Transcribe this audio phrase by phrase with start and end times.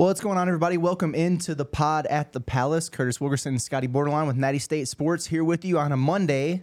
[0.00, 0.78] Well, what's going on, everybody?
[0.78, 2.88] Welcome into the pod at the Palace.
[2.88, 6.62] Curtis Wilkerson and Scotty Borderline with Natty State Sports here with you on a Monday,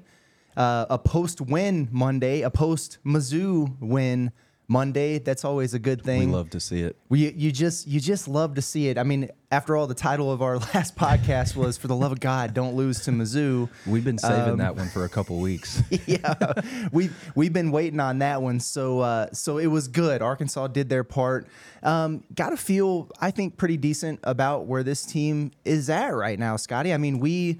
[0.55, 4.31] uh, a post win Monday, a post Mizzou win
[4.69, 5.17] Monday.
[5.19, 6.19] That's always a good thing.
[6.29, 6.97] We love to see it.
[7.07, 8.97] We, you just you just love to see it.
[8.97, 12.19] I mean, after all, the title of our last podcast was "For the Love of
[12.19, 15.81] God, Don't Lose to Mizzou." We've been saving Um, that one for a couple weeks.
[16.05, 16.53] yeah,
[16.91, 18.59] we we've been waiting on that one.
[18.59, 20.21] So uh, so it was good.
[20.21, 21.47] Arkansas did their part.
[21.83, 26.37] Um, Got to feel, I think, pretty decent about where this team is at right
[26.37, 26.93] now, Scotty.
[26.93, 27.59] I mean, we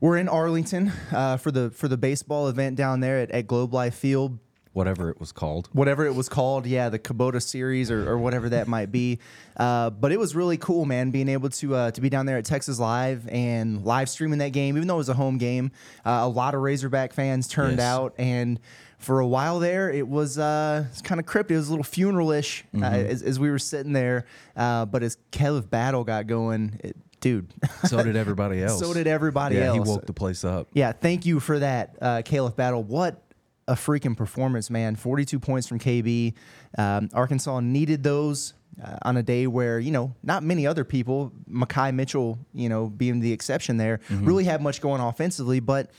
[0.00, 3.74] we're in Arlington uh, for the for the baseball event down there at, at Globe
[3.74, 4.38] Life Field
[4.80, 5.68] Whatever it was called.
[5.72, 6.66] whatever it was called.
[6.66, 9.18] Yeah, the Kubota series or, or whatever that might be.
[9.56, 12.38] Uh, but it was really cool, man, being able to uh, to be down there
[12.38, 15.70] at Texas Live and live streaming that game, even though it was a home game.
[16.04, 17.86] Uh, a lot of Razorback fans turned Yes.
[17.86, 18.58] out, and
[18.98, 21.54] for a while there, it was uh, it's kind of cryptic.
[21.54, 24.24] It was a little funeral-ish uh, as, as we were sitting there.
[24.56, 27.52] Uh, but as Khalif Battle got going, it, dude,
[27.86, 28.78] So did everybody else.
[28.80, 29.74] so did everybody yeah, else.
[29.74, 30.68] he woke the place up.
[30.74, 32.82] Yeah, thank you for that, uh, Khalif Battle.
[32.82, 33.22] What
[33.70, 34.96] a freaking performance, man!
[34.96, 36.34] Forty-two points from KB.
[36.76, 41.32] Um, Arkansas needed those uh, on a day where you know not many other people,
[41.48, 45.90] Makai Mitchell, you know, being the exception there, really had much going offensively, but.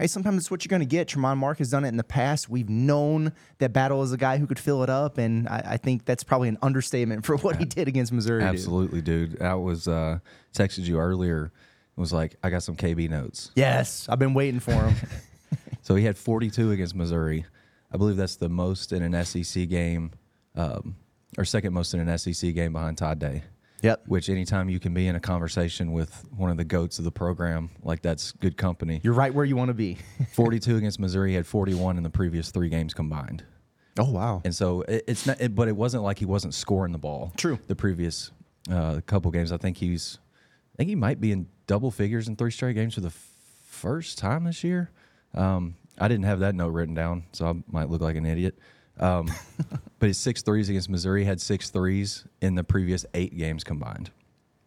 [0.00, 1.08] Hey, sometimes it's what you're going to get.
[1.08, 2.48] Tramon Mark has done it in the past.
[2.48, 5.76] We've known that Battle is a guy who could fill it up, and I, I
[5.76, 8.42] think that's probably an understatement for what he did against Missouri.
[8.42, 8.48] dude.
[8.48, 9.42] Absolutely, dude.
[9.42, 10.20] I was uh,
[10.54, 11.46] texted you earlier.
[11.96, 13.50] It was like I got some KB notes.
[13.56, 14.94] Yes, I've been waiting for him.
[15.88, 17.46] So he had 42 against Missouri.
[17.90, 20.10] I believe that's the most in an SEC game,
[20.54, 20.96] um,
[21.38, 23.42] or second most in an SEC game behind Todd Day.
[23.80, 24.02] yep.
[24.06, 27.10] Which anytime you can be in a conversation with one of the goats of the
[27.10, 29.00] program, like that's good company.
[29.02, 29.96] You're right where you want to be.
[30.34, 33.44] 42 against Missouri, he had 41 in the previous three games combined.
[33.98, 34.42] Oh wow.
[34.44, 37.32] And so it, it's not, it, but it wasn't like he wasn't scoring the ball.
[37.38, 37.58] True.
[37.66, 38.30] The previous
[38.70, 40.18] uh, couple games, I think he's,
[40.74, 43.14] I think he might be in double figures in three straight games for the
[43.64, 44.90] first time this year.
[45.34, 48.58] Um, I didn't have that note written down, so I might look like an idiot.
[48.98, 49.30] Um,
[49.98, 54.10] but his six threes against Missouri had six threes in the previous eight games combined.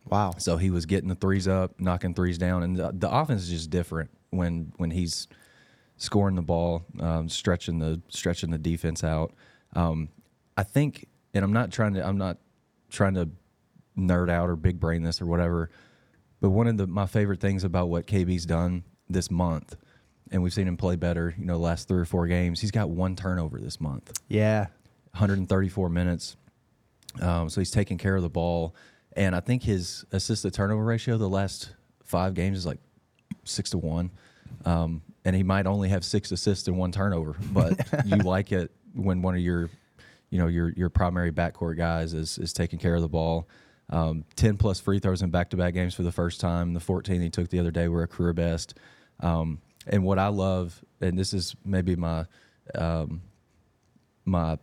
[0.10, 0.34] Wow.
[0.38, 3.50] So he was getting the threes up, knocking threes down, and the, the offense is
[3.50, 5.28] just different when when he's
[5.98, 9.34] scoring the ball, um, stretching the stretching the defense out.
[9.74, 10.10] Um,
[10.58, 12.38] I think, and I'm not trying to I'm not
[12.90, 13.30] trying to
[13.98, 15.70] nerd out or big brain this or whatever,
[16.40, 19.76] but one of the my favorite things about what KB's done this month,
[20.32, 22.62] and we've seen him play better, you know, the last three or four games.
[22.62, 24.20] He's got one turnover this month.
[24.30, 24.68] Yeah.
[25.12, 26.38] 134 minutes.
[27.22, 28.74] Um, so he's taking care of the ball.
[29.14, 31.74] And I think his assist to turnover ratio the last
[32.06, 32.80] five games is like
[33.44, 34.12] six to one.
[34.64, 38.72] Um, and he might only have six assists and one turnover, but you like it
[38.94, 39.70] when one of your,
[40.30, 43.48] you know, your your primary backcourt guys is is taking care of the ball.
[43.90, 46.74] Um, 10 plus free throws in back to back games for the first time.
[46.74, 48.76] The 14 he took the other day were a career best.
[49.20, 52.26] Um, and what I love, and this is maybe my
[52.76, 53.22] um,
[54.26, 54.58] my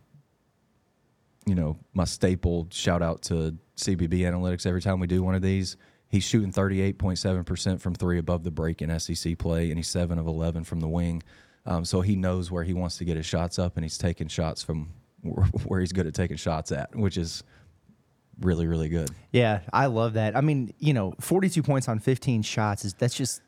[1.49, 5.41] you know, my staple shout out to CBB Analytics every time we do one of
[5.41, 5.77] these.
[6.11, 10.27] He's shooting 38.7% from three above the break in SEC play, and he's 7 of
[10.27, 11.23] 11 from the wing.
[11.67, 14.29] Um, so he knows where he wants to get his shots up, and he's taking
[14.29, 14.91] shots from
[15.65, 17.43] where he's good at taking shots at, which is
[18.41, 19.11] really, really good.
[19.33, 20.37] Yeah, I love that.
[20.37, 23.43] I mean, you know, 42 points on 15 shots is that's just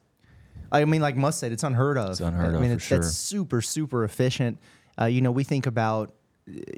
[0.73, 2.11] I mean, like Must said, it's unheard of.
[2.11, 2.99] It's unheard I of mean, for it's, sure.
[2.99, 4.59] that's super super efficient.
[5.01, 6.15] Uh, you know, we think about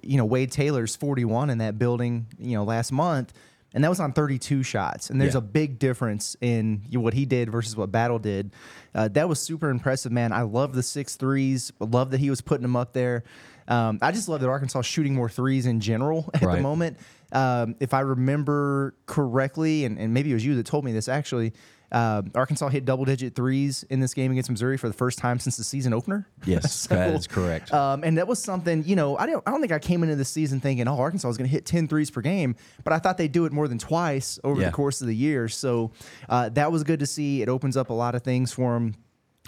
[0.02, 3.32] you know, Wade Taylor's 41 in that building, you know, last month,
[3.72, 5.08] and that was on 32 shots.
[5.08, 5.38] And there's Yeah.
[5.38, 8.50] a big difference in what he did versus what Battle did.
[8.94, 10.30] Uh, that was super impressive, man.
[10.30, 11.72] I love the six threes.
[11.80, 13.24] Love that he was putting them up there.
[13.66, 16.98] Um, I just love that Arkansas shooting more threes in general at the moment.
[17.32, 21.08] Um, if I remember correctly, and, and maybe it was you that told me this
[21.08, 21.54] actually,
[21.92, 25.38] uh, Arkansas hit double digit threes in this game against Missouri for the first time
[25.38, 26.26] since the season opener.
[26.46, 27.72] Yes, that is correct.
[27.72, 30.16] Um, and that was something, you know, I don't, I don't think I came into
[30.16, 32.98] the season thinking, oh, Arkansas is going to hit 10 threes per game, but I
[32.98, 34.68] thought they'd do it more than twice over Yeah.
[34.68, 35.48] the course of the year.
[35.48, 35.92] So
[36.28, 37.42] uh, that was good to see.
[37.42, 38.94] It opens up a lot of things for them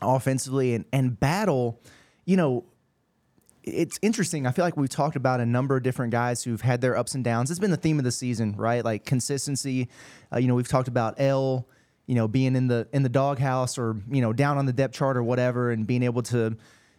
[0.02, 1.80] offensively and, and battle,
[2.26, 2.64] you know,
[3.62, 4.46] it's interesting.
[4.46, 7.14] I feel like we've talked about a number of different guys who've had their ups
[7.14, 7.50] and downs.
[7.50, 8.84] It's been the theme of the season, right?
[8.84, 9.88] Like consistency.
[10.30, 11.66] Uh, you know, we've talked about El,
[12.06, 14.94] you know, being in the in the doghouse or you know down on the depth
[14.94, 16.56] chart or whatever, and being able to,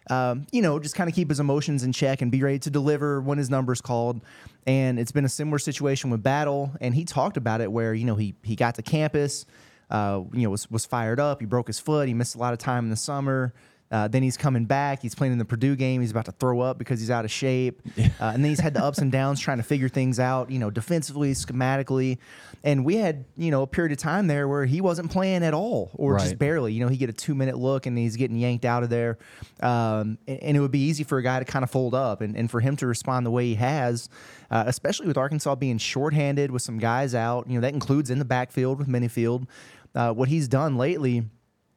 [0.10, 2.69] um, you know, just kind of keep his emotions in check and be ready to
[2.69, 4.22] deliver when his number's called.
[4.66, 8.06] And it's been a similar situation with Battle, and he talked about it where you
[8.06, 9.46] know he he got to campus,
[9.90, 11.40] uh, you know, was was fired up.
[11.40, 12.08] He broke his foot.
[12.08, 13.54] He missed a lot of time in the summer
[13.92, 15.02] Uh, then he's coming back.
[15.02, 16.02] He's playing in the Purdue game.
[16.02, 17.82] He's about to throw up because he's out of shape.
[18.18, 20.58] Uh, and then he's had the ups and downs trying to figure things out, you
[20.58, 22.18] know, defensively, schematically.
[22.64, 25.54] And we had, you know, a period of time there where he wasn't playing at
[25.54, 26.72] all or just barely.
[26.72, 29.18] You know, he get a two minute look and he's getting yanked out of there.
[29.62, 32.22] Um, and, and it would be easy for a guy to kind of fold up
[32.22, 34.08] and, and for him to respond the way he has,
[34.50, 37.48] uh, especially with Arkansas being shorthanded with some guys out.
[37.50, 39.46] You know, that includes in the backfield with Menifield.
[39.94, 41.26] Uh, what he's done lately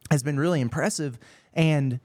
[0.09, 1.19] has been really impressive.
[1.53, 1.99] And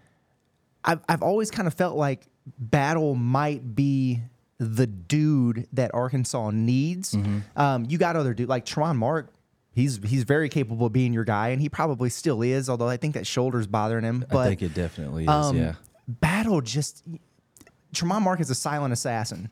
[0.85, 2.27] I've, I've always kind of felt like
[2.59, 4.21] Battle might be
[4.59, 7.13] the dude that Arkansas needs.
[7.13, 7.39] Mm-hmm.
[7.61, 9.33] Um, you got other dude like Tramon Mark.
[9.73, 12.71] He's he's very capable of being your guy, and he probably still is.
[12.71, 14.25] Although I think that shoulder's bothering him.
[14.31, 15.29] But I think it definitely is.
[15.29, 15.75] um, yeah.
[16.07, 17.03] Battle just
[17.95, 19.51] Tramon Mark is a silent assassin,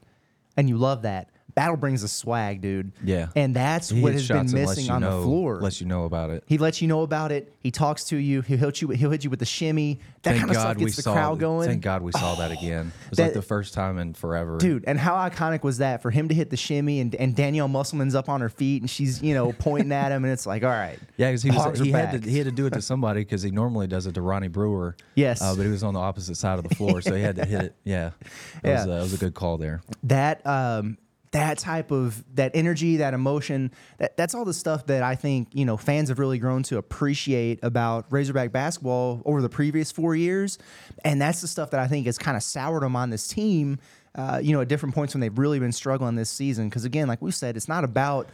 [0.57, 1.31] and you love that.
[1.55, 2.93] Battle brings a swag, dude.
[3.05, 3.29] Yeah.
[3.37, 5.27] and that's He what hits has been shots and lets missing you on know, the
[5.27, 5.61] floor.
[5.61, 6.45] Lets you know about it.
[6.47, 7.53] He lets you know about it.
[7.61, 8.41] He talks to you.
[8.41, 8.89] He'll hit you.
[8.89, 10.01] He'll hit you with the shimmy.
[10.23, 11.13] That Thank kind of stuff God we gets the saw.
[11.15, 11.69] crowd going.
[11.69, 12.93] Thank God we saw that again.
[13.05, 14.57] It was That- like the first time in forever.
[14.59, 17.69] Dude, and how iconic was that for him to hit the shimmy and, and Danielle
[17.69, 20.63] Musselman's up on her feet and she's, you know, pointing at him and it's like,
[20.63, 20.99] all right.
[21.19, 22.23] Yeah, because he was Hogs are he had back.
[22.23, 24.49] to he had to do it to somebody because he normally does it to Ronnie
[24.49, 24.97] Brewer.
[25.15, 25.43] Yes.
[25.43, 27.45] uh, but he was on the opposite side of the floor, so he had to
[27.45, 27.75] hit it.
[27.85, 28.11] Yeah,
[28.63, 28.95] that was Yeah.
[28.95, 29.83] uh, was a good call there.
[30.05, 30.97] that um
[31.33, 35.49] that type of that energy that emotion that, that's all the stuff that i think
[35.53, 40.15] you know fans have really grown to appreciate about razorback basketball over the previous four
[40.15, 40.59] years
[41.05, 43.79] and that's the stuff that i think has kind of soured them on this team
[44.15, 47.09] uh, you know at different points when they've really been struggling this season because again
[47.09, 48.29] like we said it's not about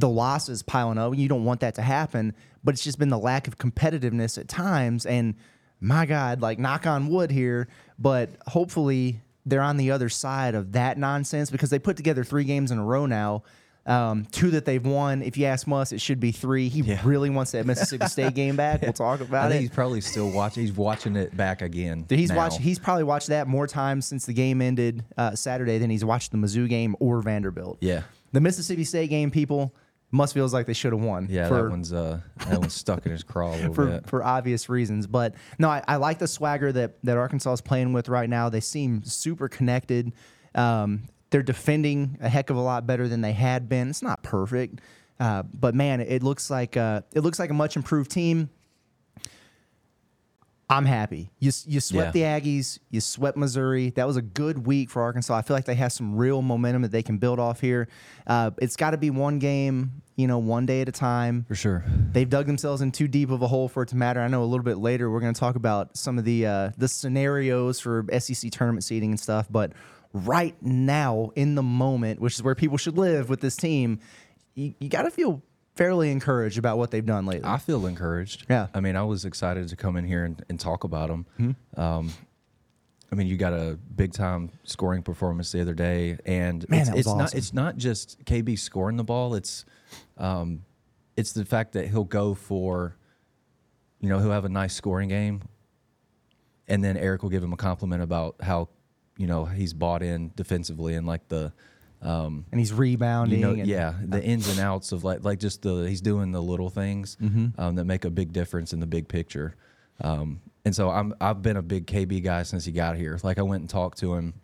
[0.00, 1.16] the losses piling up.
[1.16, 2.34] You don't want that to happen,
[2.64, 5.06] but it's just been the lack of competitiveness at times.
[5.06, 5.34] And
[5.80, 7.68] my God, like knock on wood here,
[7.98, 12.44] but hopefully they're on the other side of that nonsense because they put together three
[12.44, 13.42] games in a row now.
[13.86, 15.22] Um, two that they've won.
[15.22, 16.68] If you ask Muss, it should be three.
[16.68, 17.00] He Yeah.
[17.02, 18.82] really wants that Mississippi State game back.
[18.82, 19.62] We'll talk I about think it.
[19.62, 20.62] he's probably still watching.
[20.64, 22.02] He's watching it back again.
[22.02, 22.58] Dude, He's watched.
[22.60, 26.30] He's probably watched that more times since the game ended uh, Saturday than he's watched
[26.30, 27.78] the Mizzou game or Vanderbilt.
[27.80, 28.02] Yeah.
[28.32, 29.74] The Mississippi State game, people
[30.12, 31.28] Muss feels like they should have won.
[31.30, 34.08] Yeah, for, that one's uh that one's stuck in his craw for, bit.
[34.08, 35.06] for obvious reasons.
[35.06, 38.48] But no, I, I like the swagger that that Arkansas is playing with right now.
[38.48, 40.12] They seem super connected.
[40.54, 43.90] Um, they're defending a heck of a lot better than they had been.
[43.90, 44.80] It's not perfect,
[45.20, 48.50] uh, but man, it looks like uh, it looks like a much improved team.
[50.70, 51.30] I'm happy.
[51.40, 52.36] You you swept Yeah.
[52.36, 52.78] the Aggies.
[52.90, 53.90] You swept Missouri.
[53.90, 55.34] That was a good week for Arkansas.
[55.36, 57.88] I feel like they have some real momentum that they can build off here.
[58.26, 61.44] Uh, it's got to be one game, you know, one day at a time.
[61.48, 61.84] for sure.
[62.12, 64.20] They've dug themselves in too deep of a hole for it to matter.
[64.20, 66.70] I know a little bit later we're going to talk about some of the uh,
[66.78, 69.72] the scenarios for SEC tournament seeding and stuff, but
[70.12, 73.98] right now in the moment, which is where people should live with this team,
[74.54, 75.42] you, you got to feel
[75.80, 77.48] fairly encouraged about what they've done lately.
[77.48, 78.44] I feel encouraged.
[78.50, 78.64] Yeah.
[78.64, 78.76] Mm-hmm.
[78.76, 81.56] I mean, I was excited to come in here and, and talk about them.
[81.74, 82.12] Um,
[83.10, 86.90] I mean, you got a big time scoring performance the other day, and Man, it's,
[86.90, 89.34] it's not it's not just KB scoring the ball.
[89.34, 89.64] It's
[90.18, 90.64] um,
[91.16, 92.94] it's the fact that he'll go for,
[94.00, 95.40] you know, he'll have a nice scoring game,
[96.68, 98.68] and then Eric will give him a compliment about how,
[99.16, 101.54] you know, he's bought in defensively and like the.
[102.02, 103.40] Um, and he's rebounding.
[103.40, 106.32] you know, and, yeah, the ins and outs of like like just the he's doing
[106.32, 107.60] the little things Mm-hmm.
[107.60, 109.54] um, that make a big difference in the big picture.
[110.00, 113.18] Um, and so I'm I've been a big KB guy since he got here.
[113.22, 114.34] Like I went and talked to him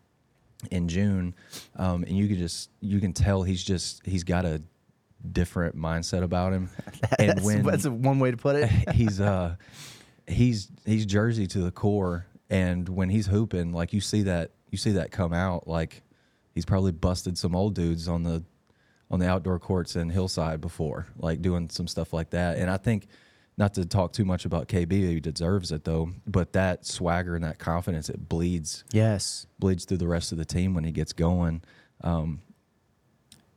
[0.71, 1.35] in June,
[1.77, 4.61] um, and you could just you can tell he's just he's got a
[5.33, 6.69] different mindset about him.
[7.19, 8.71] and that's, when that's one way to put it.
[8.95, 9.57] he's uh
[10.27, 14.79] he's he's Jersey to the core, and when he's hooping, like you see that you
[14.79, 15.67] see that come out.
[15.69, 16.03] Like
[16.57, 18.43] he's probably busted some old dudes on the
[19.09, 22.59] on the outdoor courts in Hillside before, like doing some stuff like that.
[22.59, 23.07] And I think
[23.57, 26.11] not to talk too much about KB, he deserves it though.
[26.27, 29.47] But that swagger and that confidence, it bleeds yes.
[29.61, 31.63] bleeds through the rest of the team when he gets going.
[32.01, 32.41] Um,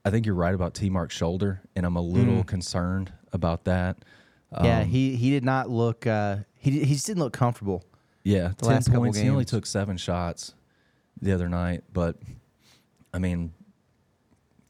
[0.05, 3.97] I think you're right about T Mark's shoulder, and I'm a little concerned about that.
[4.53, 4.65] Mm.
[4.65, 6.05] yeah, Um, he he did not look.
[6.05, 7.85] Uh, he he just didn't look comfortable.
[8.23, 9.17] Yeah, the ten last couple points.
[9.17, 10.53] He only took seven shots
[11.21, 12.17] the other night, but
[13.13, 13.53] I mean,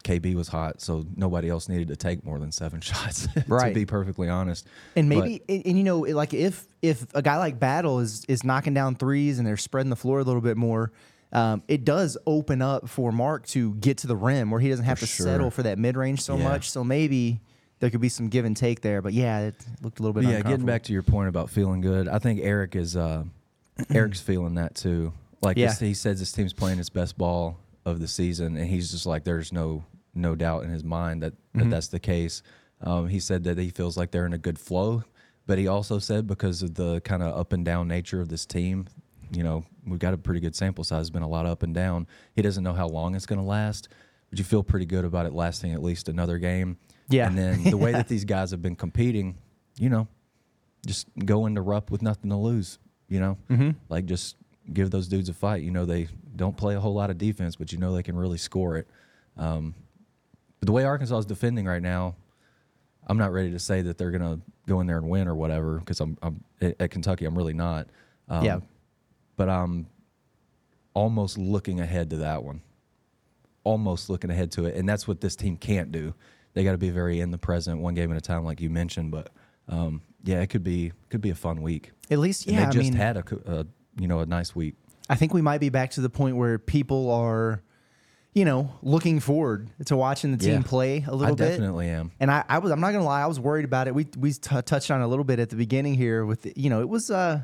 [0.04, 3.28] KB was hot, so nobody else needed to take more than seven shots.
[3.46, 3.68] Right.
[3.68, 4.66] to be perfectly honest,
[4.96, 8.42] And maybe, and, and, you know, like if if a guy like Battle is is
[8.42, 10.90] knocking down threes and they're spreading the floor a little bit more,
[11.32, 14.86] um, it does open up for Mark to get to the rim where he doesn't
[14.86, 15.26] have For to sure.
[15.26, 16.44] settle for that mid range so Yeah.
[16.44, 16.70] much.
[16.70, 17.40] So maybe
[17.80, 19.02] there could be some give and take there.
[19.02, 20.24] But yeah, it looked a little bit.
[20.28, 23.24] Yeah, getting back to your point about feeling good, I think Eric is uh,
[23.90, 25.12] Eric's feeling that too.
[25.42, 25.74] Like Yeah.
[25.74, 29.24] he says his team's playing its best ball of the season, and he's just like,
[29.24, 29.84] there's no
[30.14, 31.70] no doubt in his mind that, that Mm-hmm.
[31.70, 32.42] that's the case.
[32.82, 35.04] Um, he said that he feels like they're in a good flow,
[35.46, 38.44] but he also said because of the kind of up and down nature of this
[38.46, 38.86] team,
[39.32, 40.98] you know, we've got a pretty good sample size.
[40.98, 42.06] There's been a lot of up and down.
[42.34, 43.88] He doesn't know how long it's going to last,
[44.30, 46.76] but you feel pretty good about it lasting at least another game.
[47.08, 47.28] Yeah.
[47.28, 49.36] And then the way that these guys have been competing,
[49.78, 50.08] you know,
[50.86, 52.78] just go into Rupp with nothing to lose.
[53.08, 53.70] You know, Mm-hmm.
[53.88, 54.36] like just
[54.72, 55.62] give those dudes a fight.
[55.62, 56.08] You know, they
[56.40, 58.88] don't play a whole lot of defense, but you know they can really score it.
[59.36, 59.74] Um,
[60.58, 62.16] but the way Arkansas is defending right now,
[63.06, 65.78] I'm not ready to say that they're gonna go in there and win or whatever
[65.78, 67.26] because I'm, I'm at Kentucky.
[67.26, 67.88] I'm really not.
[68.28, 68.60] Um, Yeah.
[69.36, 69.86] But I'm
[70.94, 72.62] almost looking ahead to that one.
[73.64, 76.14] Almost looking ahead to it, and that's what this team can't do.
[76.54, 78.70] They got to be very in the present, one game at a time, like you
[78.70, 79.10] mentioned.
[79.10, 79.30] But
[79.68, 81.92] um, yeah, it could be could be a fun week.
[82.10, 82.60] At least, And yeah.
[82.62, 83.66] they I just mean, had a, a
[83.98, 84.74] you know a nice week.
[85.10, 87.62] I think we might be back to the point where people are,
[88.32, 90.62] you know, looking forward to watching the team Yeah.
[90.62, 91.46] play a little bit.
[91.46, 92.12] I definitely am.
[92.20, 93.94] And I, I was, I'm not gonna lie, I was worried about it.
[93.94, 96.24] We we t- touched on it a little bit at the beginning here.
[96.24, 97.42] With the, you know, it was uh,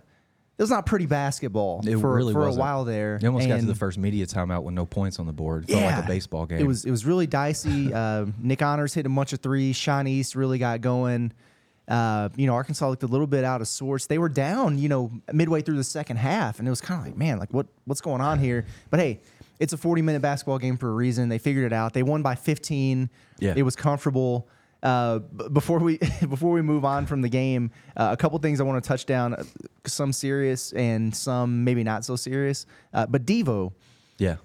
[0.59, 2.59] it was not pretty basketball It for really for wasn't.
[2.59, 3.19] a while there.
[3.21, 5.65] You almost got to the first media timeout with no points on the board.
[5.69, 6.61] It felt like a baseball game.
[6.61, 7.93] It was it was really dicey.
[7.93, 9.75] uh, Nick Honors hit a bunch of threes.
[9.77, 11.33] Sean East really got going.
[11.89, 14.07] Uh, you know, Arkansas looked a little bit out of sorts.
[14.07, 17.07] They were down, you know, midway through the second half, and it was kind of
[17.07, 18.67] like, man, like what what's going on here?
[18.91, 19.21] But hey,
[19.61, 21.29] it's a 40 minute basketball game for a reason.
[21.29, 21.95] They figured it out.
[21.95, 23.09] They won by 15.
[23.39, 23.55] Yeah.
[23.57, 24.49] it was comfortable.
[24.83, 28.61] Uh, b- before we before we move on from the game, uh, a couple things
[28.61, 29.35] I want to touch down.
[29.35, 29.45] uh,
[29.87, 32.67] Some serious and some maybe not so serious.
[32.93, 33.73] Uh, but Devo,
[34.19, 34.37] yeah.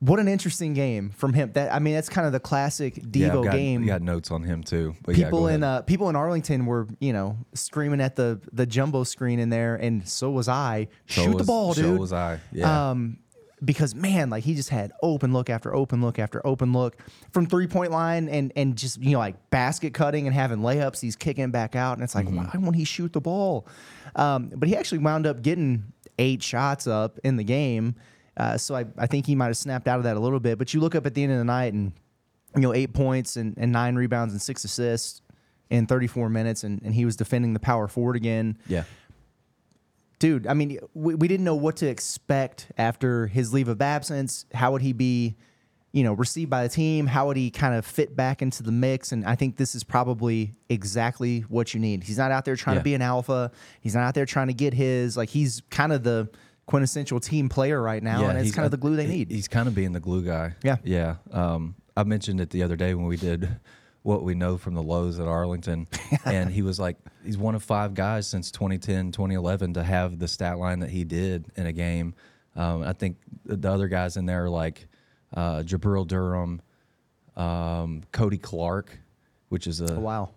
[0.00, 1.52] What an interesting game from him.
[1.52, 3.86] That I mean, that's kind of the classic yeah, Devo I've got, game.
[3.86, 4.94] Got notes on him too.
[5.04, 8.40] But yeah, people go in uh, people in Arlington were you know screaming at the
[8.52, 10.88] the jumbo screen in there, and so was I.
[11.08, 12.40] So Shoot the was- ball, so was I.
[12.52, 12.90] Yeah.
[12.90, 13.18] Um,
[13.64, 16.98] because man, like he just had open look after open look after open look
[17.32, 21.00] from three point line, and and just you know like basket cutting and having layups.
[21.00, 22.36] He's kicking back out, and it's like Mm-hmm.
[22.36, 23.66] why won't he shoot the ball?
[24.14, 25.84] Um, but he actually wound up getting
[26.18, 27.94] eight shots up in the game.
[28.36, 30.58] Uh, so I, I think he might have snapped out of that a little bit.
[30.58, 31.92] But you look up at the end of the night and
[32.54, 35.22] you know eight points and, and nine rebounds and six assists
[35.70, 38.84] in 34 minutes, and, and he was defending the power forward again yeah.
[40.18, 44.46] dude, I mean, we, we didn't know what to expect after his leave of absence.
[44.54, 45.36] How would he be,
[45.92, 47.06] you know, received by the team?
[47.06, 49.12] How would he kind of fit back into the mix?
[49.12, 52.04] And I think this is probably exactly what you need.
[52.04, 52.80] He's not out there trying Yeah.
[52.80, 53.50] to be an alpha.
[53.80, 55.16] He's not out there trying to get his.
[55.16, 56.28] Like he's kind of the
[56.66, 59.30] quintessential team player right now, and it's kind of the glue they need.
[59.30, 60.54] He's kind of being the glue guy.
[60.62, 60.76] Yeah.
[60.84, 61.16] Yeah.
[61.32, 63.48] Um, I mentioned it the other day when we did
[64.02, 65.86] what we know from the lows at Arlington.
[66.24, 70.28] and he was like, he's one of five guys since 2010, 2011 to have the
[70.28, 72.14] stat line that he did in a game.
[72.54, 74.86] Um, I think the other guys in there are like
[75.34, 76.60] uh, Jabril Durham,
[77.36, 78.98] um, Cody Clark,
[79.48, 80.30] which is a Oh, wow.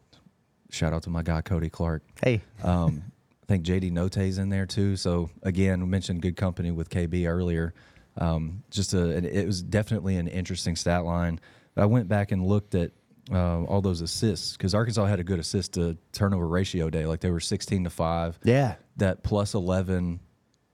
[0.69, 2.03] shout out to my guy, Cody Clark.
[2.23, 3.03] Hey, Um,
[3.49, 4.95] I think JD Notae's in there too.
[4.95, 7.73] So again, we mentioned good company with KB earlier.
[8.15, 11.39] Um, just a, it was definitely an interesting stat line.
[11.75, 12.91] I went back and looked at
[13.31, 17.07] uh, all those assists because Arkansas had a good assist to turnover ratio day.
[17.07, 18.37] Like they were 16 to five.
[18.43, 18.75] yeah.
[18.97, 20.19] That plus 11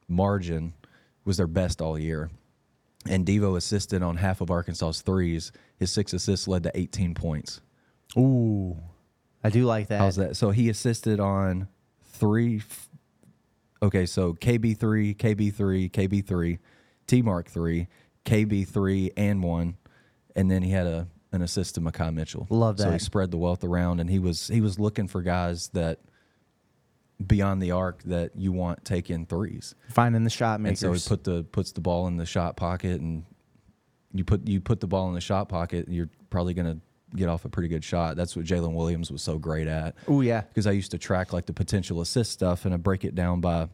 [0.09, 0.73] margin
[1.23, 2.29] was their best all year.
[3.07, 5.53] And Devo assisted on half of Arkansas's threes.
[5.77, 7.61] His six assists led to 18 points.
[8.17, 8.75] Ooh,
[9.45, 9.99] I do like that.
[9.99, 10.35] How's that?
[10.35, 11.69] So he assisted on
[12.15, 12.57] three.
[12.57, 12.89] f-
[13.83, 16.59] Okay, so KB three, KB three, KB three,
[17.07, 17.87] T Mark three,
[18.25, 19.77] KB three, and one,
[20.35, 22.47] and then he had a an assist to Makai Mitchell.
[22.49, 22.83] Love that.
[22.83, 25.99] So he spread the wealth around, and he was he was looking for guys that
[27.25, 29.75] beyond the arc that you want taking threes.
[29.89, 30.79] Finding the shot And makers.
[30.79, 33.23] so he put the puts the ball in the shot pocket, and
[34.13, 36.77] you put you put the ball in the shot pocket, you're probably gonna
[37.15, 38.15] get off a pretty good shot.
[38.15, 40.41] That's what Jalen Williams was so great at Oh yeah.
[40.41, 43.41] because I used to track like the potential assist stuff and I break it down
[43.41, 43.69] by,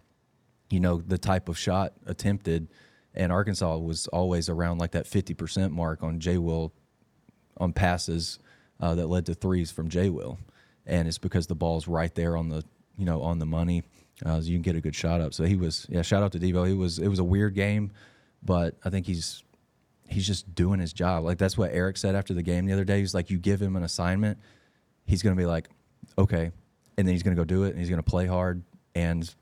[0.69, 2.67] you know, the type of shot attempted.
[3.13, 6.71] And Arkansas was always around like that 50% mark on J Will
[7.57, 8.39] on passes
[8.79, 10.37] uh, that led to threes from J Will.
[10.85, 12.63] And it's because the ball's right there on the,
[12.97, 13.83] you know, on the money.
[14.25, 15.33] Uh, so you can get a good shot up.
[15.33, 16.67] So he was, yeah, shout out to Devo.
[16.67, 17.91] He was, it was a weird game,
[18.43, 19.43] but I think he's,
[20.11, 21.23] he's just doing his job.
[21.23, 22.99] Like that's what Eric said after the game the other day.
[22.99, 24.37] He's like, you give him an assignment,
[25.05, 25.69] he's going to be like,
[26.17, 26.51] okay,
[26.97, 28.63] and then he's going to go do it, and he's going to play hard,
[28.95, 29.33] and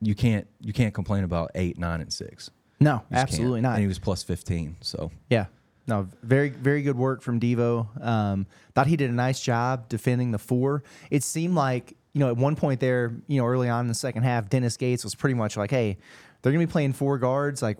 [0.00, 2.50] you can't you can't complain about eight, nine, and six.
[2.78, 3.22] No, just can't.
[3.22, 3.74] absolutely not.
[3.74, 5.46] And he was plus fifteen, so Yeah.
[5.86, 8.04] No, very, very good work from Devo.
[8.04, 10.84] Um, thought he did a nice job defending the four.
[11.10, 13.94] It seemed like, you know, at one point there, you know, early on in the
[13.94, 15.98] second half, Dennis Gates was pretty much like, hey,
[16.42, 17.60] they're going to be playing four guards.
[17.60, 17.78] Like,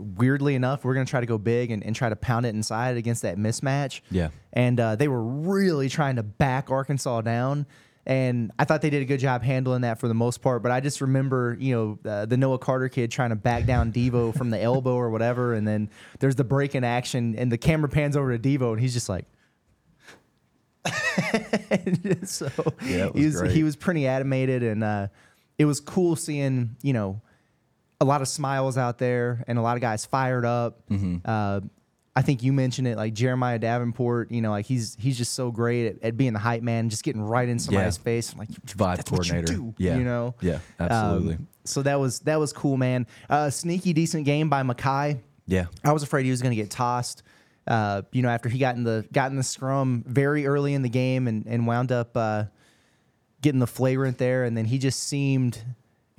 [0.00, 2.54] weirdly enough, we're going to try to go big and, and try to pound it
[2.54, 4.00] inside against that mismatch.
[4.10, 4.30] Yeah.
[4.52, 7.66] And uh, they were really trying to back Arkansas down.
[8.06, 10.62] And I thought they did a good job handling that for the most part.
[10.62, 13.92] But I just remember, you know, uh, the Noah Carter kid trying to back down
[13.94, 15.54] Devo from the elbow or whatever.
[15.54, 18.80] And then there's the break in action, and the camera pans over to Devo, and
[18.80, 19.26] he's just like,
[22.24, 22.50] so
[22.82, 25.08] Yeah, was he was he was pretty animated, and uh,
[25.58, 27.20] it was cool seeing you know
[28.00, 30.88] a lot of smiles out there and a lot of guys fired up.
[30.88, 31.18] Mm-hmm.
[31.24, 31.60] Uh,
[32.16, 34.30] I think you mentioned it, like Jeremiah Davenport.
[34.32, 37.04] You know, like he's he's just so great at, at being the hype man, just
[37.04, 38.02] getting right in somebody's Yeah.
[38.02, 38.32] face.
[38.32, 39.46] I'm like Vibe what you coordinator.
[39.54, 39.96] do, Yeah.
[39.96, 40.34] you know.
[40.40, 41.38] Yeah, Um, absolutely.
[41.64, 43.06] so that was that was cool, man.
[43.28, 45.18] Uh, sneaky, decent game by Makai.
[45.46, 45.66] Yeah.
[45.84, 47.22] I was afraid he was going to get tossed.
[47.66, 50.82] Uh, you know, after he got in the got in the scrum very early in
[50.82, 52.44] the game and and wound up uh,
[53.40, 55.62] getting the flagrant there, and then he just seemed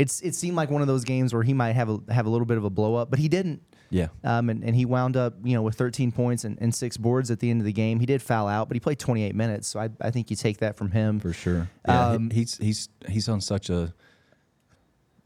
[0.01, 2.29] it's it seemed like one of those games where he might have a have a
[2.29, 3.61] little bit of a blow up, but he didn't.
[3.89, 4.07] Yeah.
[4.23, 7.29] Um, and, and he wound up, you know, with 13 points and, and six boards
[7.29, 7.99] at the end of the game.
[7.99, 10.59] He did foul out, but he played 28 minutes, so I, I think you take
[10.59, 11.19] that from him.
[11.19, 11.69] For sure.
[11.85, 13.93] Yeah, Um, he's he's he's on such a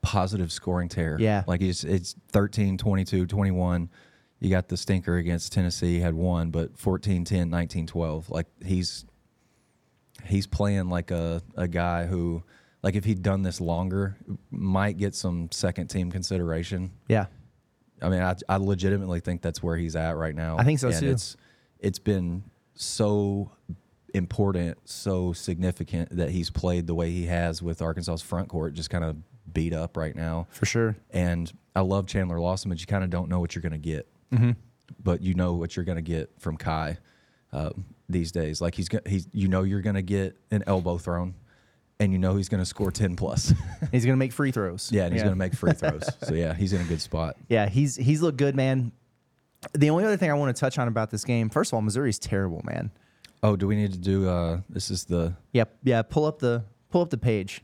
[0.01, 1.17] positive scoring tear.
[1.19, 1.43] Yeah.
[1.47, 3.89] Like he's it's 13, 22, 21.
[4.39, 8.29] You got the stinker against Tennessee, he had one, but 14, 10, 19, 12.
[8.29, 9.05] Like he's
[10.25, 12.43] he's playing like a, a guy who
[12.85, 14.15] like if he'd done this longer,
[14.51, 16.91] might get some second team consideration.
[17.07, 17.25] Yeah.
[17.99, 20.57] I mean, I, I legitimately think that's where he's at right now.
[20.59, 21.09] I think so, and too.
[21.09, 21.35] It's
[21.79, 22.43] it's been
[22.75, 23.51] so
[24.13, 28.91] important, so significant that he's played the way he has with Arkansas's front court, just
[28.91, 29.17] kind of
[29.51, 30.45] beat up right now.
[30.51, 30.95] For sure.
[31.09, 33.79] And I love Chandler Lawson, but you kind of don't know what you're going to
[33.79, 34.07] get.
[34.31, 34.51] Mm-hmm.
[35.01, 36.99] But you know what you're going to get from Kai
[37.51, 37.71] uh,
[38.07, 38.61] these days.
[38.61, 41.33] Like he's he's you know you're going to get an elbow thrown,
[41.99, 43.53] and you know he's going to score ten plus.
[43.91, 44.89] He's going to make free throws.
[44.91, 46.03] yeah, and he's going to make free throws.
[46.23, 47.37] So yeah, he's in a good spot.
[47.47, 48.91] Yeah, he's he's looked good, man.
[49.73, 51.81] The only other thing I want to touch on about this game, first of all,
[51.81, 52.91] Missouri's terrible, man.
[53.41, 54.27] Oh, do we need to do?
[54.27, 56.01] uh This is the Yep, yeah.
[56.01, 57.61] Pull up the pull up the page.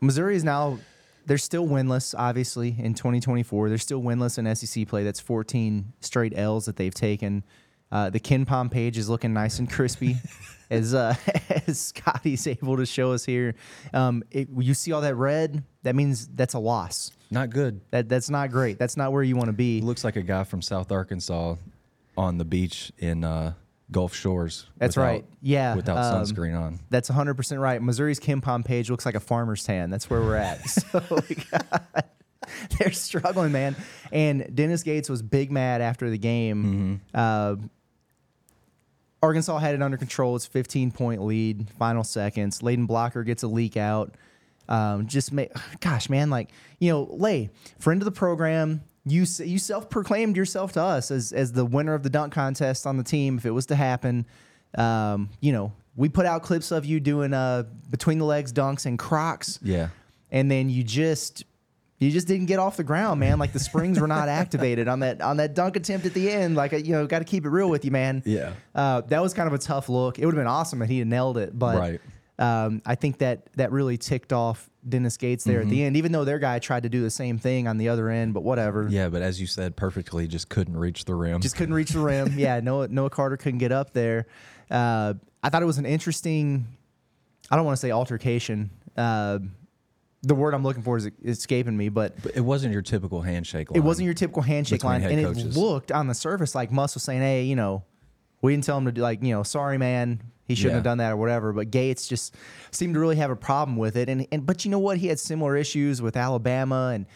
[0.00, 0.78] Missouri is now
[1.26, 3.68] they're still winless, obviously in 2024.
[3.68, 5.04] They're still winless in SEC play.
[5.04, 7.44] That's 14 straight L's that they've taken.
[7.92, 10.16] Uh, the KenPom page is looking nice and crispy,
[10.70, 11.14] as uh,
[11.66, 13.54] as Scotty's able to show us here.
[13.92, 15.64] Um, it, you see all that red?
[15.82, 17.10] That means that's a loss.
[17.30, 17.80] not good.
[17.90, 18.78] That that's not great.
[18.78, 19.80] That's not where you want to be.
[19.80, 21.56] Looks like a guy from South Arkansas
[22.16, 23.54] on the beach in uh,
[23.90, 24.66] Gulf Shores.
[24.76, 25.24] That's without- right.
[25.42, 26.78] Yeah, without um, sunscreen on.
[26.90, 27.80] That's 100% right.
[27.82, 29.88] Missouri's KenPom page looks like a farmer's tan.
[29.90, 30.60] That's where we're at.
[30.68, 32.06] so we got-
[32.78, 33.74] they're struggling, man.
[34.12, 37.00] And Dennis Gates was big mad after the game.
[37.14, 37.56] Uh,
[39.22, 40.36] Arkansas had it under control.
[40.36, 42.60] It's 15 point lead, final seconds.
[42.60, 44.14] Layden Blocker gets a leak out.
[44.68, 49.58] Um, just make, gosh, man, like, you know, Lay, friend of the program, you you
[49.58, 53.02] self proclaimed yourself to us as, as the winner of the dunk contest on the
[53.02, 54.26] team if it was to happen.
[54.76, 58.86] Um, you know, we put out clips of you doing uh, between the legs dunks
[58.86, 59.88] and Crocs Yeah.
[60.30, 61.44] and then you just
[62.00, 63.38] you just didn't get off the ground, man.
[63.38, 66.56] Like the springs were not activated on that on that dunk attempt at the end.
[66.56, 68.22] Like you know, got to keep it real with you, man.
[68.26, 68.54] Yeah.
[68.74, 70.18] uh, that was kind of a tough look.
[70.18, 72.00] It would have been awesome if he had nailed it, but Right.
[72.38, 75.68] um, I think that that really ticked off Dennis Gates there Mm-hmm.
[75.68, 75.96] at the end.
[75.98, 78.42] Even though their guy tried to do the same thing on the other end, but
[78.44, 78.88] whatever.
[78.90, 81.42] Yeah, but as you said perfectly, just couldn't reach the rim.
[81.42, 82.32] Just couldn't reach the rim.
[82.38, 84.26] Yeah, Noah, Noah Carter couldn't get up there.
[84.70, 86.66] Uh, I thought it was an interesting,
[87.50, 88.70] I don't want to say altercation.
[88.96, 89.40] Uh,
[90.22, 93.70] the word I'm looking for is escaping me, but But it wasn't your typical handshake
[93.70, 93.78] line.
[93.78, 95.02] it wasn't your typical handshake line.
[95.02, 95.56] And coaches.
[95.56, 97.84] it looked on the surface like was saying, hey, you know,
[98.42, 100.22] we didn't tell him to do, like, you know, sorry, man.
[100.46, 100.76] He shouldn't Yeah.
[100.76, 101.52] have done that or whatever.
[101.52, 102.34] But Gates just
[102.70, 104.08] seemed to really have a problem with it.
[104.08, 104.98] And, and but you know what?
[104.98, 107.06] He had similar issues with Alabama and,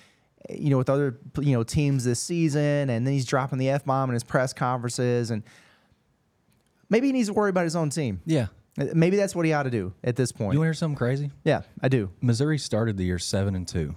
[0.48, 2.88] you know, with other, you know, teams this season.
[2.90, 5.30] And then he's dropping the F bomb in his press conferences.
[5.30, 5.42] And
[6.88, 8.20] maybe he needs to worry about his own team.
[8.24, 8.46] Yeah.
[8.76, 10.52] Maybe that's what he ought to do at this point.
[10.54, 11.30] You want to hear something crazy?
[11.44, 12.10] yeah, I do.
[12.20, 13.94] Missouri started the year seven and two.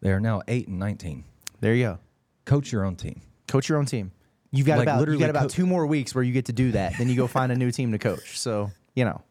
[0.00, 1.24] They are now eight and nineteen.
[1.60, 1.98] There you go.
[2.44, 3.20] Coach your own team.
[3.48, 4.12] coach your own team.
[4.50, 6.44] You've got Like, about you literally got about co- two more weeks where you get
[6.46, 6.94] to do that.
[6.98, 8.38] then you go find a new team to coach.
[8.38, 9.22] So you know,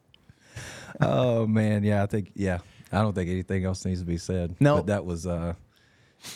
[1.01, 2.59] oh man, yeah, I think yeah.
[2.91, 4.55] I don't think anything else needs to be said.
[4.59, 4.75] No.
[4.77, 5.53] but that was uh,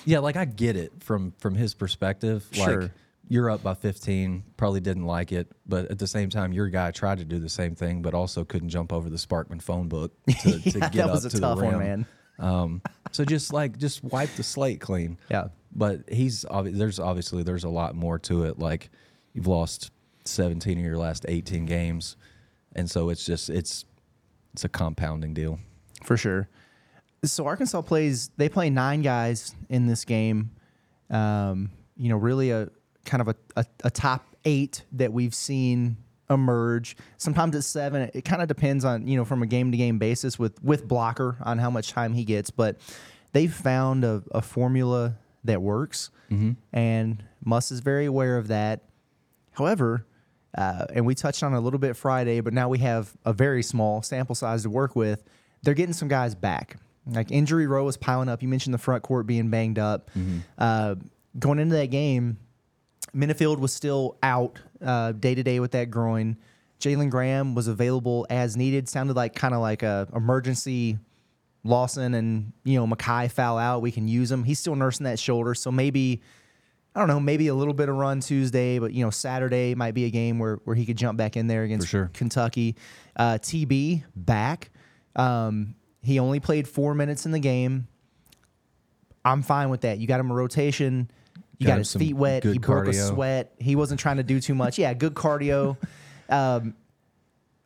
[0.06, 2.48] yeah, like I get it from from his perspective.
[2.52, 2.82] Sure.
[2.84, 2.91] Like
[3.28, 6.92] you're up by 15, probably didn't like it, but at the same time, your guy
[6.92, 10.12] tried to do the same thing, but also couldn't jump over the Sparkman phone book
[10.42, 12.06] to, to Yeah, get that up was a to tough the one, man.
[12.38, 15.18] Um, so just like just wipe the slate clean.
[15.32, 15.48] Yeah.
[15.74, 18.60] But he's there's obviously there's a lot more to it.
[18.60, 18.90] Like
[19.34, 19.92] you've lost
[20.26, 22.16] 17 of your last 18 games,
[22.76, 23.86] and so it's just it's
[24.54, 25.60] it's a compounding deal.
[26.04, 26.48] for sure.
[27.24, 28.30] So Arkansas plays.
[28.38, 30.52] They play nine guys in this game.
[31.10, 32.70] Um, you know, really a
[33.06, 35.98] kind of a, a, a top eight that we've seen
[36.30, 36.98] emerge.
[37.18, 38.04] Sometimes it's seven.
[38.04, 40.62] It, it kind of depends on you know from a game to game basis with
[40.63, 42.50] with blocker on how much time he gets.
[42.50, 42.78] But
[43.34, 46.10] they've found a, a formula that works,
[46.74, 48.82] and Muss is very aware of that.
[49.52, 50.06] However,
[50.58, 53.32] uh, and we touched on it a little bit Friday, but now we have a
[53.34, 55.24] very small sample size to work with.
[55.63, 56.78] They're getting some guys back.
[57.08, 58.41] Like injury row is piling up.
[58.41, 60.10] You mentioned the front court being banged up.
[60.58, 60.96] Uh,
[61.38, 62.38] going into that game,
[63.15, 66.38] Menifield was still out day to day with that groin.
[66.80, 68.89] Jalen Graham was available as needed.
[68.89, 70.97] Sounded like kind of like a emergency
[71.63, 73.82] Lawson and you know Makai foul out.
[73.82, 74.43] We can use him.
[74.43, 76.21] He's still nursing that shoulder, so maybe
[76.95, 79.93] I don't know, maybe a little bit of run Tuesday, but you know Saturday might
[79.93, 82.12] be a game where where he could jump back in there against sure.
[82.13, 82.75] Kentucky.
[83.15, 84.69] Uh, TB back.
[85.15, 87.88] Um, he only played four minutes in the game.
[89.25, 89.97] I'm fine with that.
[89.97, 91.10] You got him a rotation.
[91.58, 92.44] You Got got, his feet wet.
[92.44, 93.54] He broke a sweat.
[93.60, 94.78] He wasn't trying to do too much.
[94.78, 95.78] Yeah, good cardio.
[96.30, 96.76] um,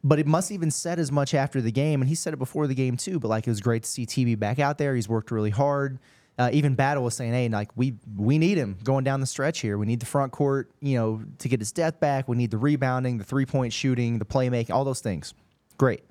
[0.04, 2.67] but it Muss even said as much after the game, and he said it before
[2.67, 3.19] the game too.
[3.19, 4.95] But like it was great to see TB back out there.
[4.95, 5.99] He's worked really hard.
[6.38, 9.60] Uh, even Battle was saying, "Hey, like we we need him going down the stretch
[9.60, 9.78] here.
[9.78, 12.30] We need the front court, you know, to get his depth back.
[12.30, 15.34] We need the rebounding, the three point shooting, the playmaking, all those things.
[15.78, 16.04] Great.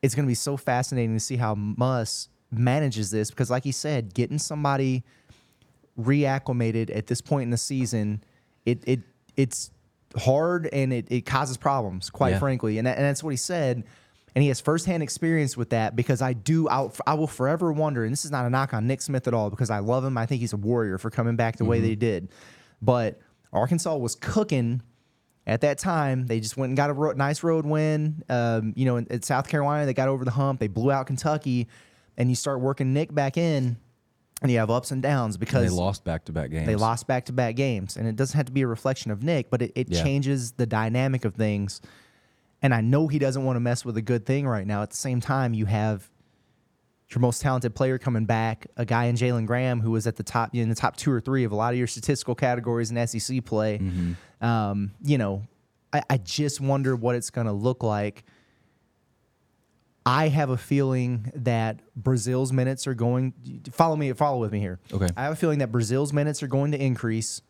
[0.00, 3.72] It's going to be so fascinating to see how Muss manages this because, like he
[3.72, 5.04] said, getting somebody
[5.98, 8.22] reacclimated at this point in the season,
[8.64, 9.00] it it
[9.36, 9.70] it's
[10.16, 12.38] hard and it, it causes problems, quite Yeah.
[12.38, 12.76] frankly.
[12.78, 13.82] And, that, and that's what he said.
[14.34, 18.04] And he has firsthand experience with that because I do, I'll, I will forever wonder,
[18.04, 20.18] and this is not a knock on Nick Smith at all because I love him.
[20.18, 21.82] I think he's a warrior for coming back the way Mm-hmm.
[21.84, 22.28] that he did.
[22.82, 23.20] But
[23.54, 24.82] Arkansas was cooking
[25.46, 26.26] at that time.
[26.26, 28.22] They just went and got a ro- nice road win.
[28.28, 30.60] Um, you know, in, at South Carolina, they got over the hump.
[30.60, 31.68] They blew out Kentucky.
[32.18, 33.78] And you start working Nick back in,
[34.42, 36.66] and you have ups and downs And because they lost back to back games.
[36.66, 37.96] they lost back to back games.
[37.96, 40.02] And it doesn't have to be a reflection of Nick, but it, it Yeah.
[40.02, 41.80] changes the dynamic of things.
[42.60, 44.82] And I know he doesn't want to mess with a good thing right now.
[44.82, 46.08] At the same time, you have
[47.10, 50.22] your most talented player coming back, a guy in Jalen Graham who was at the
[50.22, 53.06] top in the top two or three of a lot of your statistical categories in
[53.06, 53.80] SEC play.
[54.40, 55.42] Um, you know,
[55.92, 58.24] I, I just wonder what it's going to look like.
[60.04, 63.34] I have a feeling that Brazile's minutes are going.
[63.70, 64.12] Follow me.
[64.12, 64.80] Follow with me here.
[64.92, 65.08] Okay.
[65.16, 67.40] I have a feeling that Brazile's minutes are going to increase,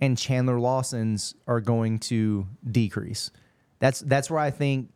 [0.00, 3.30] and Chandler Lawson's are going to decrease.
[3.78, 4.90] That's that's where I think.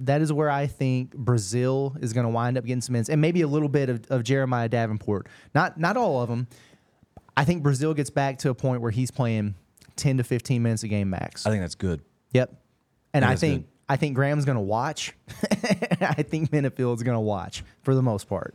[0.00, 3.20] That is where I think Brazil is going to wind up getting some minutes, and
[3.20, 5.28] maybe a little bit of, of Jeremiah Davenport.
[5.54, 6.46] Not not all of them.
[7.36, 9.54] I think Brazil gets back to a point where he's playing
[9.96, 11.46] ten to fifteen minutes a game max.
[11.46, 12.02] I think that's good.
[12.32, 12.52] Yep.
[13.14, 13.72] And That I think good.
[13.88, 15.14] I think Graham's going to watch.
[16.00, 18.54] I think Menifield's going to watch for the most part.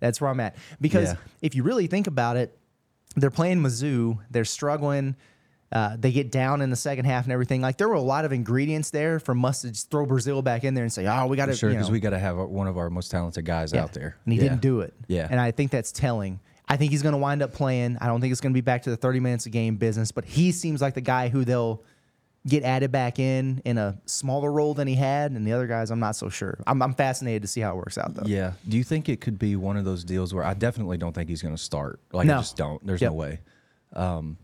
[0.00, 0.56] That's where I'm at.
[0.80, 1.16] Because Yeah.
[1.42, 2.56] if you really think about it,
[3.16, 4.18] they're playing Mizzou.
[4.30, 5.16] They're struggling.
[5.72, 7.60] Uh, they get down in the second half and everything.
[7.60, 10.74] Like there were a lot of ingredients there for Muss to throw Brazile back in
[10.74, 12.76] there and say, "Oh, we got to." Sure, because we got to have one of
[12.78, 13.82] our most talented guys Yeah.
[13.82, 14.16] out there.
[14.24, 14.50] And he Yeah.
[14.50, 14.94] didn't do it.
[15.08, 15.26] Yeah.
[15.28, 16.38] And I think that's telling.
[16.68, 17.98] I think he's going to wind up playing.
[18.00, 20.12] I don't think it's going to be back to the 30 minutes a game business,
[20.12, 21.82] but he seems like the guy who they'll
[22.46, 25.32] get added back in in a smaller role than he had.
[25.32, 26.58] And the other guys, I'm not so sure.
[26.66, 28.26] I'm, I'm fascinated to see how it works out, though.
[28.26, 28.52] Yeah.
[28.68, 31.30] Do you think it could be one of those deals where I definitely don't think
[31.30, 32.00] he's going to start?
[32.12, 32.34] Like, No.
[32.36, 32.86] I just don't.
[32.86, 33.10] There's Yep.
[33.10, 33.40] no way.
[33.94, 34.36] Um,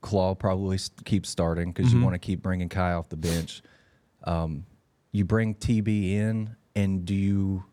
[0.00, 1.98] Claw probably keeps starting because Mm-hmm.
[1.98, 3.62] you want to keep bringing Kai off the bench.
[4.24, 4.64] Um,
[5.12, 7.64] you bring TB in, and do you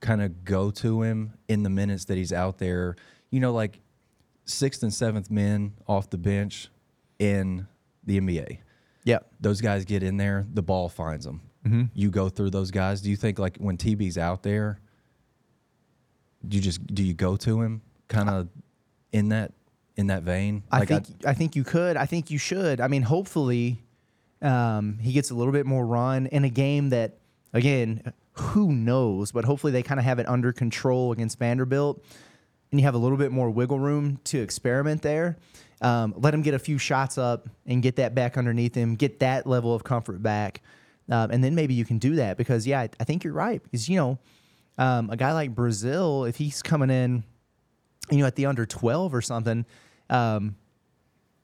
[0.00, 2.96] kind of go to him in the minutes that he's out there?
[3.30, 3.80] You know, like
[4.44, 6.68] sixth and seventh men off the bench
[7.18, 7.66] in
[8.06, 8.58] the NBA
[9.04, 11.40] Yeah, those guys get in there, the ball finds them.
[11.66, 11.84] Mm-hmm.
[11.94, 13.00] You go through those guys.
[13.00, 14.80] Do you think like when TB's out there,
[16.46, 18.48] do you just do you go to him kind of
[19.12, 19.52] in that
[19.96, 20.62] in that vein?
[20.70, 21.96] I Like, think I, think you could.
[21.96, 22.80] I think you should.
[22.80, 23.82] I mean, hopefully,
[24.42, 27.16] um, he gets a little bit more run in a game that,
[27.52, 29.32] again, who knows?
[29.32, 32.04] But hopefully, they kind of have it under control against Vanderbilt,
[32.70, 35.36] and you have a little bit more wiggle room to experiment there.
[35.84, 39.18] Um, let him get a few shots up and get that back underneath him, get
[39.20, 40.62] that level of comfort back,
[41.10, 42.36] um, and then maybe you can do that.
[42.38, 43.62] Because yeah, I, I think you're right.
[43.62, 44.18] Because you know,
[44.78, 47.22] um, a guy like Brazile, if he's coming in
[48.10, 49.64] you know, at the under 12 or something,
[50.10, 50.56] um,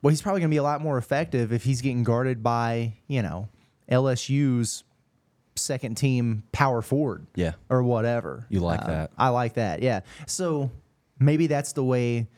[0.03, 2.94] well, he's probably going to be a lot more effective if he's getting guarded by,
[3.09, 3.48] you know,
[3.90, 4.85] LSU's
[5.57, 8.46] second team power forward yeah, or whatever.
[8.48, 9.11] You like Uh, that.
[9.18, 9.83] I like that.
[9.83, 10.00] Yeah.
[10.26, 10.70] So
[11.18, 12.29] maybe that's the way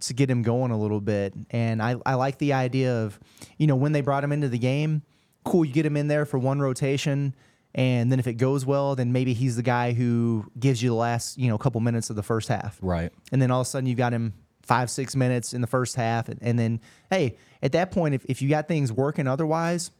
[0.00, 1.34] to get him going a little bit.
[1.50, 3.18] And I, I like the idea of,
[3.56, 5.02] you know, when they brought him into the game,
[5.44, 7.34] cool, you get him in there for one rotation.
[7.74, 10.94] And then if it goes well, then maybe he's the guy who gives you the
[10.96, 13.12] last, you know, couple minutes of the first half right.
[13.32, 15.96] and then all of a sudden you've got him five six minutes in the first
[15.96, 19.90] half and, and then hey at that point if, if you got things working otherwise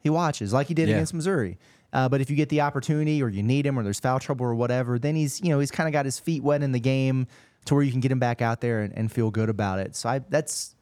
[0.00, 0.96] he watches like he did Yeah.
[0.96, 1.58] against Missouri.
[1.92, 4.44] Uh, but if you get the opportunity or you need him or there's foul trouble
[4.44, 6.80] or whatever, then he's you know he's kind of got his feet wet in the
[6.80, 7.26] game
[7.64, 9.94] to where you can get him back out there and, and feel good about it.
[9.94, 10.74] So I that's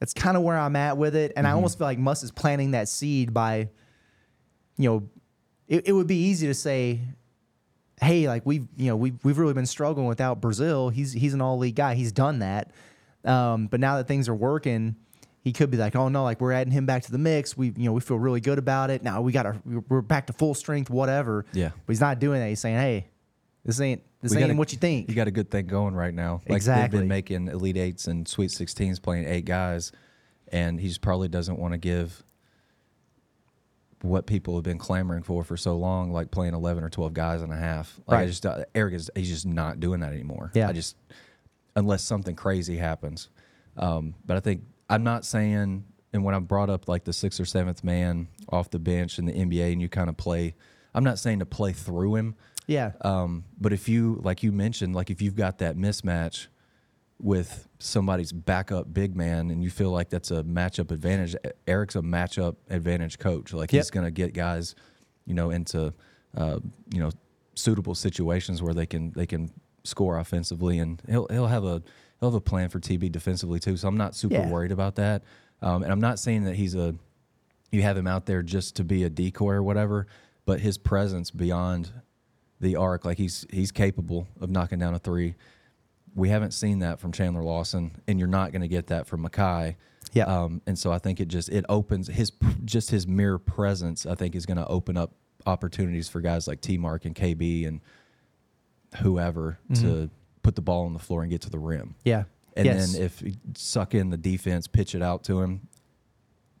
[0.00, 2.30] that's kind of where I'm at with it, and I almost feel like Muss is
[2.30, 3.68] planting that seed by,
[4.76, 5.08] you know,
[5.68, 7.00] it, it would be easy to say,
[8.00, 10.92] hey, like we've you know we've we've really been struggling without Brazile.
[10.92, 11.94] He's he's an all league guy.
[11.94, 12.70] He's done that,
[13.24, 14.96] um, but now that things are working.
[15.42, 17.54] He could be like, oh no, like we're adding him back to the mix.
[17.54, 19.02] We, you know, we feel really good about it.
[19.02, 21.44] Now we got our, we're back to full strength, whatever.
[21.52, 21.68] Yeah.
[21.84, 22.48] But he's not doing that.
[22.48, 23.08] He's saying, hey,
[23.62, 25.08] this ain't this We ain't got a- what you think.
[25.08, 26.40] You got a good thing going right now.
[26.48, 26.82] Like Exactly.
[26.98, 29.92] they've been making Elite Eights and Sweet Sixteens playing eight guys,
[30.50, 32.22] and he just probably doesn't want to give
[34.02, 37.40] what people have been clamoring for for so long, like playing eleven or twelve guys
[37.42, 37.98] and a half.
[38.06, 40.50] Like I just uh, Eric is he's just not doing that anymore.
[40.54, 40.68] Yeah.
[40.68, 40.96] I just
[41.76, 43.28] unless something crazy happens.
[43.76, 47.40] Um, but I think I'm not saying, and when I brought up like the sixth
[47.40, 50.54] or seventh man off the bench in the NBA, and you kind of play,
[50.94, 52.34] I'm not saying to play through him.
[52.66, 52.92] Yeah.
[53.02, 56.46] Um, but if you, like you mentioned, like if you've got that mismatch
[57.20, 62.00] with somebody's backup big man and you feel like that's a matchup advantage, Eric's a
[62.02, 63.52] matchup advantage coach.
[63.52, 64.74] Like he's going to get guys,
[65.26, 65.94] you know, into,
[66.36, 66.58] uh,
[66.92, 67.10] you know,
[67.54, 69.50] suitable situations where they can, they can
[69.84, 71.82] score offensively and he'll, he'll have a,
[72.20, 73.76] he'll have a plan for TB defensively too.
[73.76, 74.48] So I'm not super Yeah.
[74.50, 75.22] worried about that.
[75.62, 76.94] Um, and I'm not saying that he's a,
[77.70, 80.06] you have him out there just to be a decoy or whatever,
[80.46, 81.90] but his presence beyond
[82.60, 85.34] the arc, like he's he's capable of knocking down a three.
[86.14, 89.26] We haven't seen that from Chandler Lawson, and you're not going to get that from
[89.28, 89.76] Makai.
[90.12, 90.24] Yeah.
[90.24, 92.32] Um, and so I think it just it opens his
[92.64, 94.06] just his mere presence.
[94.06, 95.12] I think is going to open up
[95.46, 97.80] opportunities for guys like T Mark and KB and
[98.98, 100.08] whoever to
[100.42, 101.96] put the ball on the floor and get to the rim.
[102.04, 102.24] yeah.
[102.56, 102.92] And yes.
[102.92, 103.20] then if
[103.56, 105.66] suck in the defense, pitch it out to him.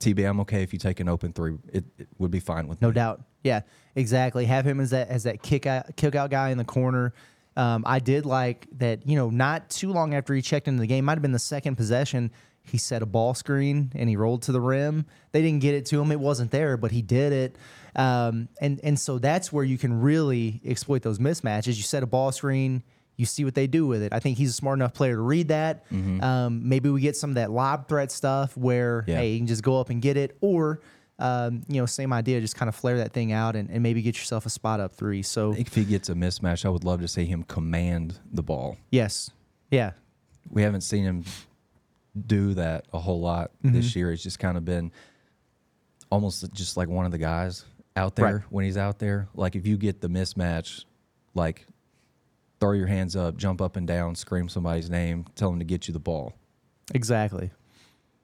[0.00, 1.56] TB, I'm okay if you take an open three.
[1.72, 2.94] It, it would be fine with No me.
[2.94, 3.22] doubt.
[3.42, 3.60] Yeah,
[3.94, 4.44] exactly.
[4.46, 7.12] Have him as that as that kick out kick out guy in the corner.
[7.56, 9.06] Um, I did like that.
[9.06, 11.38] You know, not too long after he checked into the game, might have been the
[11.38, 12.30] second possession.
[12.62, 15.04] He set a ball screen and he rolled to the rim.
[15.32, 17.56] They didn't get it to him; it wasn't there, but he did it.
[17.94, 21.76] Um, and and so that's where you can really exploit those mismatches.
[21.76, 22.82] You set a ball screen.
[23.16, 24.12] You see what they do with it.
[24.12, 25.84] I think he's a smart enough player to read that.
[25.92, 29.18] Um, maybe we get some of that lob threat stuff where Yeah.
[29.18, 30.80] hey, you can just go up and get it, or
[31.20, 34.02] um, you know, same idea, just kind of flare that thing out and, and maybe
[34.02, 35.22] get yourself a spot up three.
[35.22, 38.76] So If he gets a mismatch, I would love to see him command the ball.
[38.90, 39.30] yes,
[39.70, 39.92] yeah,
[40.50, 41.24] We haven't seen him
[42.26, 43.76] do that a whole lot Mm-hmm.
[43.76, 44.10] this year.
[44.12, 44.90] It's just kind of been
[46.10, 47.64] almost just like one of the guys
[47.96, 48.42] out there Right.
[48.50, 49.28] when he's out there.
[49.34, 50.84] Like if you get the mismatch,
[51.34, 51.66] like
[52.64, 55.86] throw your hands up, jump up and down, scream somebody's name, tell them to get
[55.86, 56.32] you the ball.
[56.94, 57.50] exactly.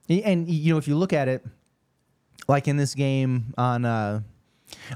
[0.09, 1.45] And you know, if you look at it,
[2.49, 4.23] like in this game on uh,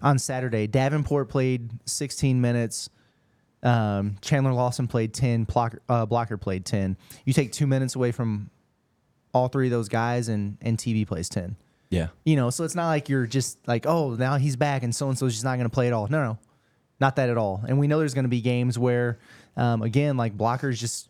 [0.03, 2.89] on Saturday, Davenport played 16 minutes.
[3.63, 5.45] Um, Chandler Lawson played 10.
[5.45, 6.97] Blocker, uh, Blocker played 10.
[7.27, 8.51] You take two minutes away from
[9.33, 11.57] all three of those guys, and and TB plays 10.
[11.91, 12.09] Yeah.
[12.25, 15.11] You know, so it's not like you're just like, oh, now he's back and so
[15.11, 16.09] and so's just not going to play at all.
[16.09, 16.39] No, no,
[17.01, 17.63] not that at all.
[17.67, 19.19] And we know there's going to be games where,
[19.57, 21.09] um, again, like blockers just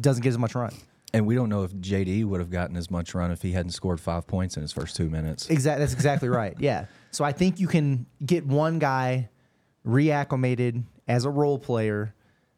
[0.00, 0.74] doesn't get as much run.
[1.12, 3.70] And we don't know if JD would have gotten as much run if he hadn't
[3.70, 5.48] scored five points in his first two minutes.
[5.48, 5.80] Exactly.
[5.80, 6.56] That's exactly right.
[6.60, 6.86] Yeah.
[7.12, 9.28] So I think you can get one guy
[9.86, 12.14] reacclimated as a role player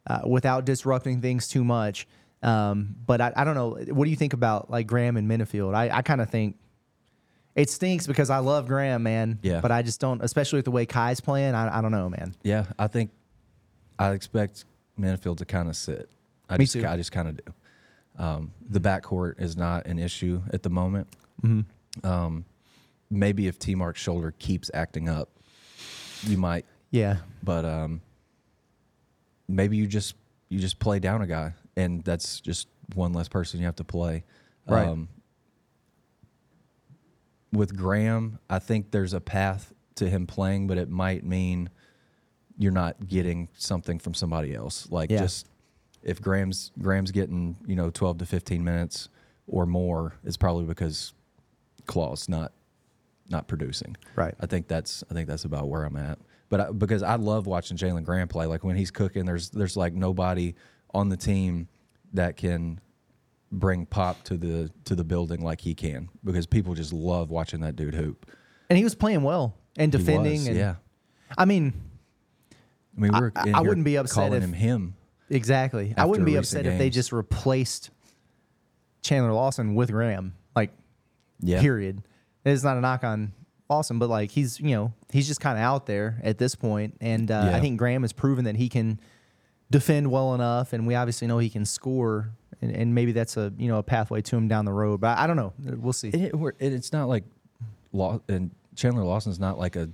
[0.07, 2.07] uh, without disrupting things too much.
[2.43, 3.77] Um, but I, I don't know.
[3.93, 5.75] What do you think about like Graham and Menifield?
[5.75, 6.57] I, I kind of think
[7.57, 9.39] it stinks because I love Graham, man.
[9.43, 9.61] Yeah.
[9.61, 11.55] But I just don't, especially with the way Kai's playing.
[11.55, 12.35] I, I don't know, man.
[12.43, 13.11] Yeah, I think
[13.99, 14.67] I expect
[15.01, 16.09] Menifield to kind of sit.
[16.49, 16.87] I Me just, too.
[16.87, 17.53] I just kind of do.
[18.19, 21.09] Um, the backcourt is not an issue at the moment.
[21.43, 22.07] Mm-hmm.
[22.07, 22.45] Um,
[23.11, 25.31] maybe if T Mark's shoulder keeps acting up,
[26.23, 26.67] you might.
[26.91, 27.17] Yeah.
[27.43, 28.01] But um,
[29.49, 30.15] maybe you just
[30.49, 33.85] you just play down a guy, and that's just one less person you have to
[33.85, 34.25] play.
[34.69, 34.87] Right.
[34.87, 35.09] Um,
[37.53, 41.71] with Graham, I think there's a path to him playing, but it might mean
[42.59, 44.91] you're not getting something from somebody else.
[44.91, 45.19] Like Yeah.
[45.21, 45.49] just
[46.03, 49.09] if Graham's Graham's getting you know 12 to 15 minutes
[49.47, 51.13] or more, it's probably because
[51.87, 52.53] Claw's not
[53.29, 53.97] not producing.
[54.15, 54.35] Right.
[54.41, 56.19] I think that's I think that's about where I'm at.
[56.49, 59.77] But I, because I love watching Jalen Graham play, like when he's cooking, there's there's
[59.77, 60.55] like nobody
[60.95, 61.69] on the team
[62.13, 62.81] that can
[63.53, 67.61] bring pop to the to the building like he can because people just love watching
[67.61, 68.27] that dude hoop.
[68.69, 70.33] And he was playing well and defending.
[70.41, 70.75] was, and, yeah.
[71.39, 71.73] I mean,
[72.97, 74.95] I mean, we're I- I wouldn't be upset calling if- him him.
[75.31, 75.95] exactly.
[75.97, 77.91] I wouldn't be upset if they just replaced
[79.03, 80.35] Chandler Lawson with Graham.
[80.55, 80.73] Like,
[81.41, 82.03] Yeah, period.
[82.45, 83.33] It's not a knock on
[83.71, 83.99] awesome.
[83.99, 87.31] But like he's you know he's just kind of out there at this point, and
[87.31, 87.57] uh, Yeah.
[87.57, 88.99] I think Graham has proven that he can
[89.71, 92.31] defend well enough, and we obviously know he can score,
[92.63, 95.01] and, and maybe that's a you know a pathway to him down the road.
[95.01, 95.53] But I don't know.
[95.59, 96.09] We'll see.
[96.09, 97.25] It, it, it- it's not like
[97.93, 99.89] Law and Chandler Lawson's not like a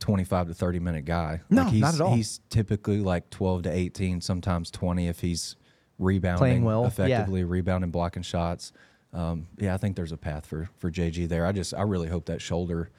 [0.00, 1.40] 25 to 30 minute guy.
[1.50, 2.14] No, like he's, not at all.
[2.14, 5.56] He's typically like 12 to 18, sometimes 20 if he's
[5.98, 6.88] rebounding Playing well, yeah.
[6.88, 8.72] effectively, rebounding, blocking shots.
[9.12, 11.46] Um, yeah, I think there's a path for for JG there.
[11.46, 12.90] I just I really hope that shoulder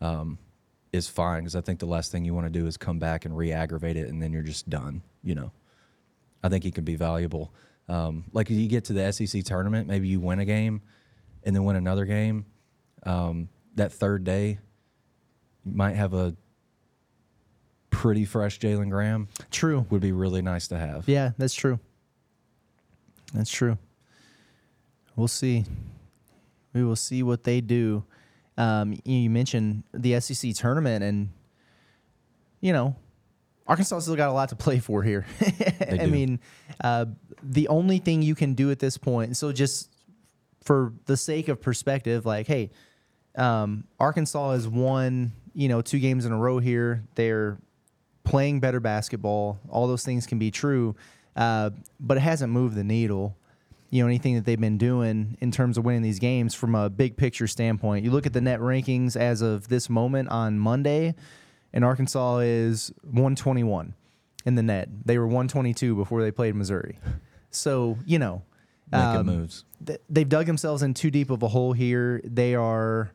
[0.00, 0.36] um,
[0.92, 3.24] is fine because I think the last thing you want to do is come back
[3.24, 5.02] and re-aggravate it and then you're just done.
[5.22, 5.52] You know,
[6.42, 7.52] I think he can be valuable.
[7.90, 10.80] Um, like you get to the SEC tournament, maybe you win a game
[11.42, 12.46] and then win another game.
[13.02, 14.60] Um, that third day,
[15.64, 16.36] you might have a
[17.90, 19.28] pretty fresh Jalen Graham.
[19.50, 19.86] True.
[19.90, 21.08] Would be really nice to have.
[21.08, 21.80] Yeah, that's true.
[23.34, 23.76] That's true.
[25.16, 25.64] We'll see.
[26.72, 28.04] We will see what they do.
[28.56, 31.30] Um, you, you mentioned the SEC tournament, and
[32.60, 32.94] you know,
[33.66, 35.26] Arkansas still got a lot to play for here.
[35.90, 36.40] I mean,
[36.82, 37.06] uh,
[37.42, 39.36] the only thing you can do at this point.
[39.36, 39.90] So just
[40.62, 42.70] for the sake of perspective, like, hey,
[43.36, 47.04] um, Arkansas has won, you know, two games in a row here.
[47.14, 47.58] They're
[48.24, 49.58] playing better basketball.
[49.68, 50.94] All those things can be true,
[51.36, 53.36] uh, but it hasn't moved the needle.
[53.90, 56.88] You know, anything that they've been doing in terms of winning these games from a
[56.88, 58.04] big picture standpoint.
[58.04, 61.16] You look at the net rankings as of this moment on Monday,
[61.72, 63.94] and Arkansas is 121
[64.46, 64.88] in the net.
[65.04, 66.98] They were 122 before they played Missouri.
[67.50, 68.42] So, you know,
[68.92, 69.64] um, moves.
[69.84, 72.20] th- they've dug themselves in too deep of a hole here.
[72.24, 73.12] They are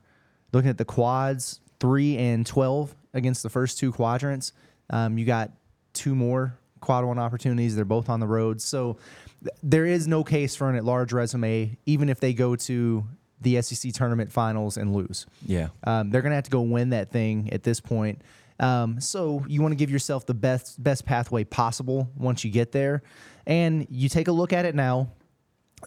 [0.54, 4.54] looking at the quads three and twelve against the first two quadrants.
[4.90, 5.52] Um, you got
[5.94, 7.76] two more quad one opportunities.
[7.76, 8.98] They're both on the road, so
[9.44, 13.06] th- there is no case for an at-large resume, even if they go to
[13.42, 15.26] the SEC tournament finals and lose.
[15.46, 15.70] Yeah.
[15.84, 18.22] Um, they're gonna have to go win that thing at this point.
[18.60, 22.72] Um, so you want to give yourself the best best pathway possible once you get
[22.72, 23.04] there,
[23.46, 25.10] and you take a look at it now.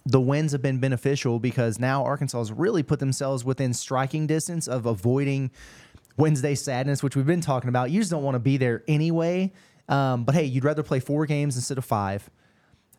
[0.05, 4.67] The wins have been beneficial because now Arkansas has really put themselves within striking distance
[4.67, 5.51] of avoiding
[6.15, 7.91] Wednesday sadness, which we've been talking about.
[7.91, 9.51] You just don't want to be there anyway.
[9.89, 12.29] Um, but hey, you'd rather play four games instead of five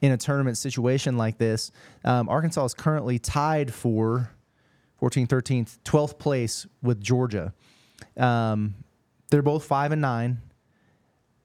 [0.00, 1.70] in a tournament situation like this.
[2.04, 4.30] Um, Arkansas is currently tied for
[5.00, 7.54] 14th, 13th, 12th place with Georgia.
[8.16, 8.74] Um,
[9.30, 10.40] they're both five and nine.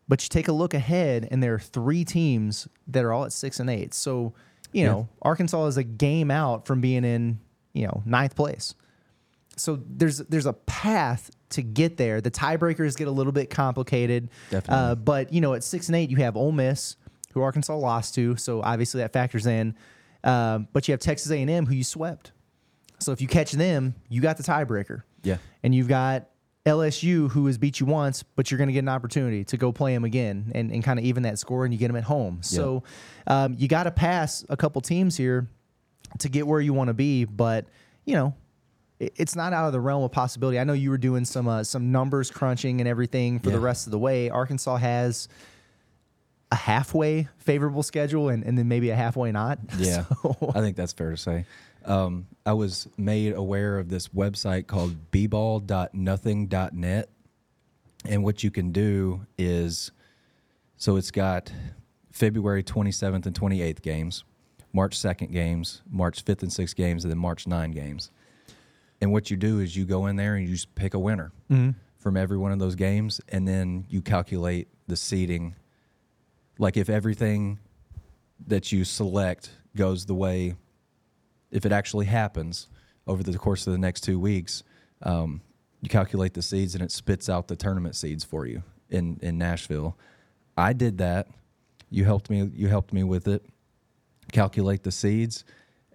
[0.08, 3.32] But you take a look ahead, and there are three teams that are all at
[3.34, 3.94] six and eight.
[3.94, 4.34] So,
[4.72, 4.92] you Yeah.
[4.92, 7.40] know, Arkansas is a game out from being in,
[7.74, 8.76] you know, ninth place.
[9.58, 12.22] So there's there's a path to get there.
[12.22, 14.30] The tiebreakers get a little bit complicated.
[14.52, 14.76] Definitely.
[14.92, 16.98] Uh, but you know, at six and eight, you have Ole Miss,
[17.34, 18.36] who Arkansas lost to.
[18.36, 19.76] So obviously that factors in.
[20.24, 22.32] Um, but you have Texas A&M, who you swept.
[23.00, 25.04] So if you catch them, you got the tiebreaker.
[25.24, 25.38] Yeah.
[25.64, 26.30] And you've got
[26.66, 29.72] LSU, who has beat you once, but you're going to get an opportunity to go
[29.72, 32.04] play them again and, and kind of even that score, and you get them at
[32.06, 32.40] home.
[32.42, 32.84] So
[33.28, 35.48] um, you got to pass a couple teams here
[36.20, 37.26] to get where you want to be.
[37.26, 37.68] But
[38.06, 38.34] you know,
[39.00, 40.58] it- it's not out of the realm of possibility.
[40.60, 43.86] I know you were doing some uh, some numbers crunching and everything for the rest
[43.88, 44.30] of the way.
[44.32, 45.28] Arkansas has
[46.52, 49.60] a halfway favorable schedule, and, and then maybe a halfway not.
[49.78, 51.46] Yeah, So- I think that's fair to say.
[51.86, 57.10] Um, I was made aware of this website called bball.notnothing.net.
[58.08, 59.92] And what you can do is
[60.78, 61.52] so it's got
[62.12, 64.24] February 27th and 28th games,
[64.74, 68.12] March 2nd games, March 5th and 6th games, and then March 9 games.
[69.02, 71.32] And what you do is you go in there and you just pick a winner
[71.50, 71.72] mm-hmm.
[71.98, 75.56] from every one of those games, and then you calculate the seeding.
[76.60, 77.60] Like if everything
[78.48, 80.56] that you select goes the way,
[81.56, 82.68] if it actually happens
[83.08, 84.64] over the course of the next two weeks,
[85.04, 85.42] um,
[85.82, 89.38] you calculate the seeds and it spits out the tournament seeds for you in in
[89.38, 89.98] Nashville.
[90.58, 91.28] I did that.
[91.90, 92.50] You helped me.
[92.54, 93.46] You helped me with it.
[94.32, 95.46] Calculate the seeds,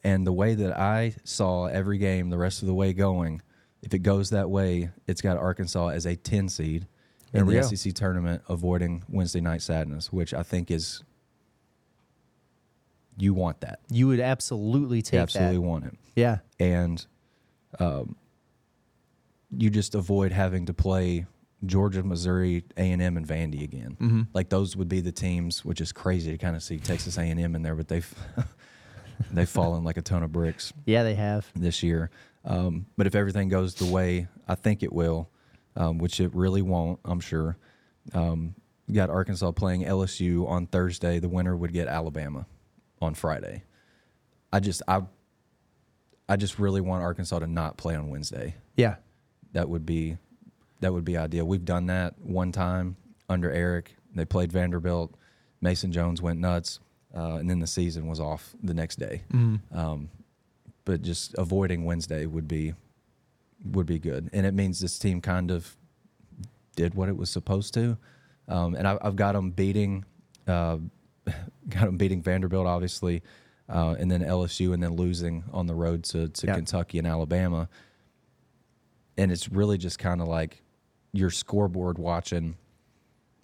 [0.02, 3.42] and the way that I saw every game, the rest of the way going,
[3.82, 6.86] if it goes that way, it's got Arkansas as a ten seed
[7.34, 7.62] in the go.
[7.62, 11.02] SEC tournament, avoiding Wednesday night sadness, which I think is
[13.20, 13.80] you want that.
[13.90, 15.60] you would absolutely You take absolutely that.
[15.62, 16.38] want it Yeah.
[16.58, 17.04] and
[17.78, 18.16] um,
[19.56, 21.26] you just avoid having to play
[21.66, 23.96] Georgia, Missouri, A and M, and Vandy again.
[24.00, 24.22] Mm-hmm.
[24.32, 27.22] Like those would be the teams, which is crazy to kind of see Texas A
[27.22, 28.14] and M in there, but they've
[29.30, 31.46] they've fallen like a ton of bricks Yeah, they have.
[31.54, 32.10] this year.
[32.44, 35.28] Um, but if everything goes the way I think it will,
[35.76, 37.56] um, which it really won't, I'm sure.
[38.14, 38.54] Um,
[38.88, 41.18] you got Arkansas playing LSU on Thursday.
[41.18, 42.46] The winner would get Alabama
[43.00, 43.62] on Friday.
[44.52, 45.02] I just I
[46.28, 48.54] I just really want Arkansas to not play on Wednesday.
[48.76, 48.96] Yeah.
[49.52, 50.16] That would be
[50.80, 51.46] that would be ideal.
[51.46, 52.96] We've done that one time
[53.28, 53.96] under Eric.
[54.14, 55.14] They played Vanderbilt.
[55.60, 56.80] Mason Jones went nuts,
[57.14, 59.22] uh, and then the season was off the next day.
[59.74, 60.08] Um,
[60.86, 62.74] but just avoiding Wednesday would be
[63.64, 65.76] would be good, and it means this team kind of
[66.76, 67.98] did what it was supposed to.
[68.48, 70.04] Um, and I, I've got them beating,
[70.48, 70.78] uh,
[71.68, 73.22] got them beating Vanderbilt, obviously,
[73.68, 76.54] uh, and then LSU, and then losing on the road to, to Yeah.
[76.56, 77.68] Kentucky and Alabama.
[79.16, 80.62] And it's really just kind of like
[81.12, 82.56] your scoreboard watching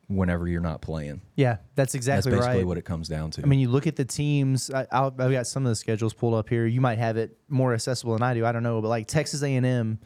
[0.08, 1.20] whenever you're not playing.
[1.34, 2.66] Yeah, that's exactly That's basically right.
[2.66, 3.42] what it comes down to.
[3.42, 4.70] I mean, you look at the teams.
[4.70, 6.64] I, I've got some of the schedules pulled up here.
[6.66, 8.46] You might have it more accessible than I do.
[8.46, 9.98] I don't know, but like Texas A&M,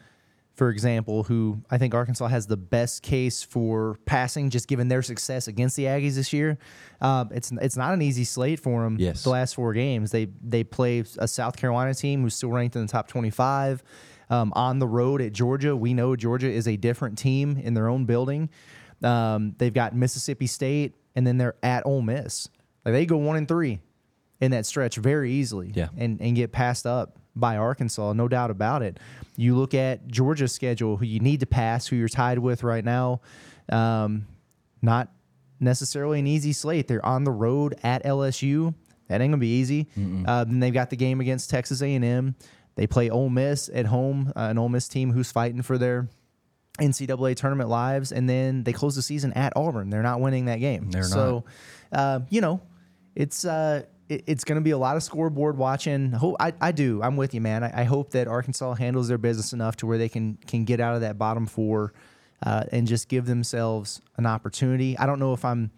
[0.53, 5.01] for example, who I think Arkansas has the best case for passing, just given their
[5.01, 6.57] success against the Aggies this year.
[6.99, 8.97] Um, it's it's not an easy slate for them.
[8.99, 9.23] Yes.
[9.23, 12.81] the last four games they they play a South Carolina team who's still ranked in
[12.81, 13.81] the top twenty five.
[14.29, 17.89] Um, on the road at Georgia, we know Georgia is a different team in their
[17.89, 18.49] own building.
[19.03, 22.47] Um, they've got Mississippi State, and then they're at Ole Miss.
[22.85, 23.79] Like they go one and three
[24.39, 25.89] in that stretch very easily, Yeah.
[25.97, 28.99] and and get passed up by Arkansas, no doubt about it.
[29.37, 32.83] You look at Georgia's schedule, who you need to pass, who you're tied with right
[32.83, 33.21] now.
[33.69, 34.27] Um,
[34.81, 35.09] not
[35.59, 36.87] necessarily an easy slate.
[36.87, 38.73] They're on the road at LSU.
[39.07, 39.87] That ain't gonna be easy.
[40.27, 42.35] Uh, then they've got the game against Texas A&M.
[42.75, 46.07] They play Ole Miss at home, uh, an Ole Miss team who's fighting for their
[46.79, 49.89] NCAA tournament lives, and then they close the season at Auburn.
[49.89, 50.89] They're not winning that game.
[50.89, 51.43] They're so,
[51.91, 52.61] uh, you know,
[53.13, 56.15] it's uh, it, it's going to be a lot of scoreboard watching.
[56.39, 57.01] I, I do.
[57.01, 57.63] I'm with you, man.
[57.63, 60.79] I, I hope that Arkansas handles their business enough to where they can can get
[60.79, 61.93] out of that bottom four
[62.45, 64.97] uh, and just give themselves an opportunity.
[64.97, 65.71] I don't know if I'm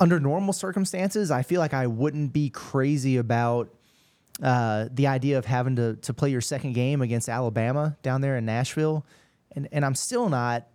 [0.00, 1.30] under normal circumstances.
[1.30, 3.72] I feel like I wouldn't be crazy about
[4.42, 8.36] uh, the idea of having to to play your second game against Alabama down there
[8.36, 9.06] in Nashville,
[9.54, 10.66] and and I'm still not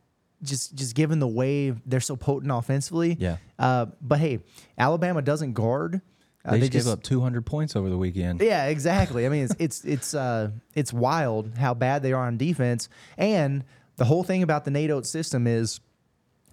[0.43, 3.15] just just given the way they're so potent offensively.
[3.19, 3.37] Yeah.
[3.57, 4.39] Uh, but hey,
[4.77, 6.01] Alabama doesn't guard.
[6.45, 8.39] Uh, they, just gave up 200 points over the weekend.
[8.39, 9.25] Yeah, exactly.
[9.25, 13.63] I mean, it's it's it's uh it's wild how bad they are on defense, and
[13.97, 15.79] the whole thing about the Oats system is.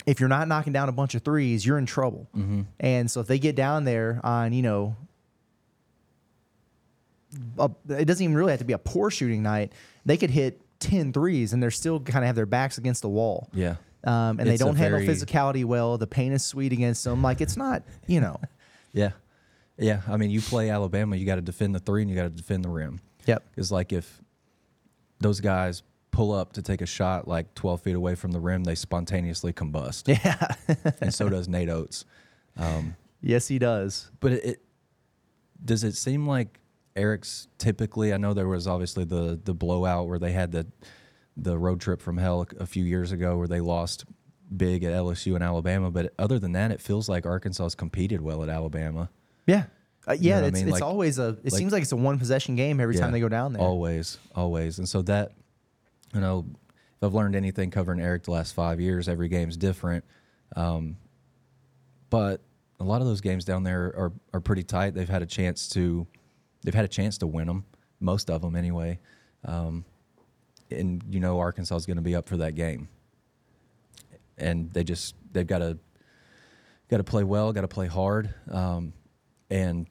[0.07, 2.29] If you're not knocking down a bunch of threes, you're in trouble.
[2.79, 4.97] And so if they get down there on, you know,
[7.59, 9.73] a, it doesn't even really have to be a poor shooting night.
[10.05, 13.09] They could hit 10 threes and they're still kind of have their backs against the
[13.09, 13.49] wall.
[13.53, 13.77] Yeah.
[14.05, 15.97] Um, and they It's a don't handle very- physicality well.
[15.99, 17.23] The paint is sweet against them.
[17.23, 18.41] Like it's not, you know.
[18.93, 19.11] Yeah.
[19.77, 20.03] Yeah.
[20.09, 22.31] I mean, you play Alabama, you got to defend the three and you got to
[22.31, 23.01] defend the rim.
[23.27, 23.43] Yep.
[23.57, 24.21] It's like if
[25.19, 25.83] those guys
[26.13, 29.53] pull up to take a shot like 12 feet away from the rim, they spontaneously
[29.53, 30.07] combust.
[30.07, 30.55] Yeah.
[31.01, 32.05] and so does Nate Oats.
[32.57, 34.13] Um, yes, he does.
[34.21, 34.63] but it, it
[35.65, 36.61] does it seem like
[36.97, 38.13] Eric's typically.
[38.15, 40.67] I know there was obviously the the blowout where they had the
[41.37, 44.05] the road trip from hell a few years ago where they lost
[44.57, 45.91] big at LSU and Alabama.
[45.91, 49.11] But other than that, it feels like Arkansas's competed well at Alabama.
[49.47, 49.65] Yeah.
[50.07, 50.69] Uh, yeah, know what I it's, mean?
[50.69, 51.29] it's Like- always a.
[51.43, 53.63] It like- seems like it's a one possession game every time they go down there.
[53.63, 54.79] Always, always.
[54.79, 55.33] And so that,
[56.15, 60.05] you know, if I've learned anything covering Eric the last five years, every game's different.
[60.55, 60.99] Um,
[62.11, 62.43] but
[62.79, 64.95] a lot of those games down there are, are pretty tight.
[64.95, 66.07] They've had a chance to,
[66.65, 67.65] they've had a chance to win them,
[68.01, 68.99] most of them anyway.
[69.45, 69.85] Um,
[70.71, 72.89] and you know Arkansas is going to be up for that game,
[74.39, 75.79] and they just they've got to
[76.89, 78.93] got to play well, got to play hard, um,
[79.51, 79.87] and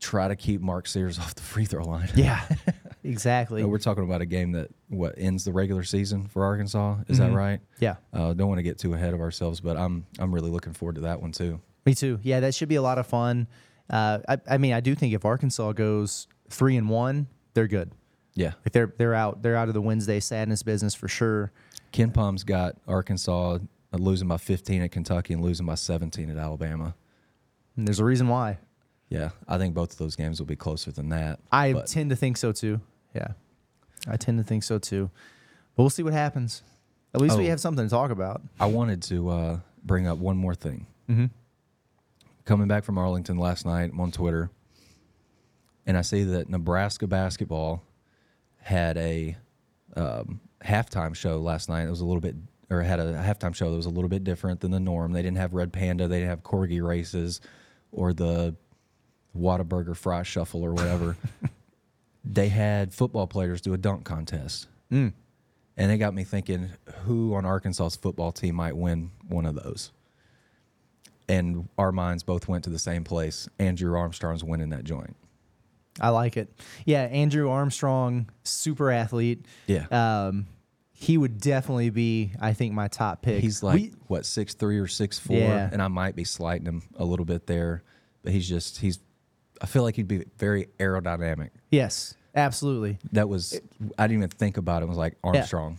[0.00, 2.10] try to keep Mark Sears off the free throw line.
[2.14, 2.40] Yeah,
[3.04, 3.64] exactly.
[3.64, 6.98] We're talking about a game that what ends the regular season for Arkansas.
[7.08, 7.60] Is that right?
[7.80, 10.74] yeah, Uh, don't want to get too ahead of ourselves, but I'm I'm really looking
[10.74, 11.60] forward to that one too.
[11.86, 12.20] me too.
[12.22, 13.48] Yeah, that should be a lot of fun.
[13.90, 17.92] Uh, I, I mean, I do think if Arkansas goes three and one, they're good.
[18.34, 21.50] Yeah, Like they're they're out they're out of the Wednesday sadness business for sure.
[21.92, 23.58] KenPom's got Arkansas
[23.92, 26.94] losing by 15 at Kentucky and losing by 17 at Alabama.
[27.76, 28.58] And there's a reason why.
[29.08, 31.40] Yeah, I think both of those games will be closer than that.
[31.50, 32.80] I but- tend to think so too.
[33.14, 33.28] Yeah,
[34.06, 35.10] I tend to think so too.
[35.74, 36.62] But we'll see what happens.
[37.14, 37.50] At least we Oh.
[37.50, 38.42] have something to talk about.
[38.60, 40.86] I wanted to uh, bring up one more thing.
[41.08, 41.26] Mm-hmm.
[42.48, 44.48] Coming back from Arlington last night, I'm on Twitter,
[45.84, 47.84] and I see that Nebraska basketball
[48.62, 49.36] had a
[49.94, 51.82] um, halftime show last night.
[51.82, 52.36] It was a little bit,
[52.70, 55.12] or had a halftime show that was a little bit different than the norm.
[55.12, 57.42] They didn't have Red Panda, they didn't have corgi races,
[57.92, 58.56] or the
[59.36, 61.18] Whataburger fry shuffle or whatever.
[62.24, 64.68] they had football players do a dunk contest.
[64.90, 65.12] Mm.
[65.76, 66.70] And it got me thinking
[67.04, 69.90] who on Arkansas's football team might win one of those.
[71.28, 73.48] And our minds both went to the same place.
[73.58, 75.14] Andrew Armstrong's winning that joint.
[76.00, 76.48] I like it.
[76.86, 79.44] Yeah, Andrew Armstrong, super athlete.
[79.66, 79.86] Yeah.
[79.90, 80.46] Um,
[80.92, 83.40] he would definitely be, I think, my top pick.
[83.42, 85.68] He's like We- what six three or six four, Yeah.
[85.72, 87.82] and I might be slighting him a little bit there,
[88.22, 88.98] but he's just he's.
[89.60, 91.50] I feel like he'd be very aerodynamic.
[91.70, 92.98] yes, absolutely.
[93.12, 93.60] That was
[93.98, 94.86] I didn't even think about it.
[94.86, 95.78] It was like Armstrong.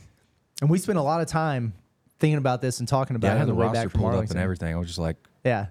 [0.61, 1.73] And we spent a lot of time
[2.19, 3.87] thinking about this and talking about Yeah, I it had on the the way roster
[3.89, 4.73] back pulled up and everything.
[4.75, 5.67] I was just like, Yeah.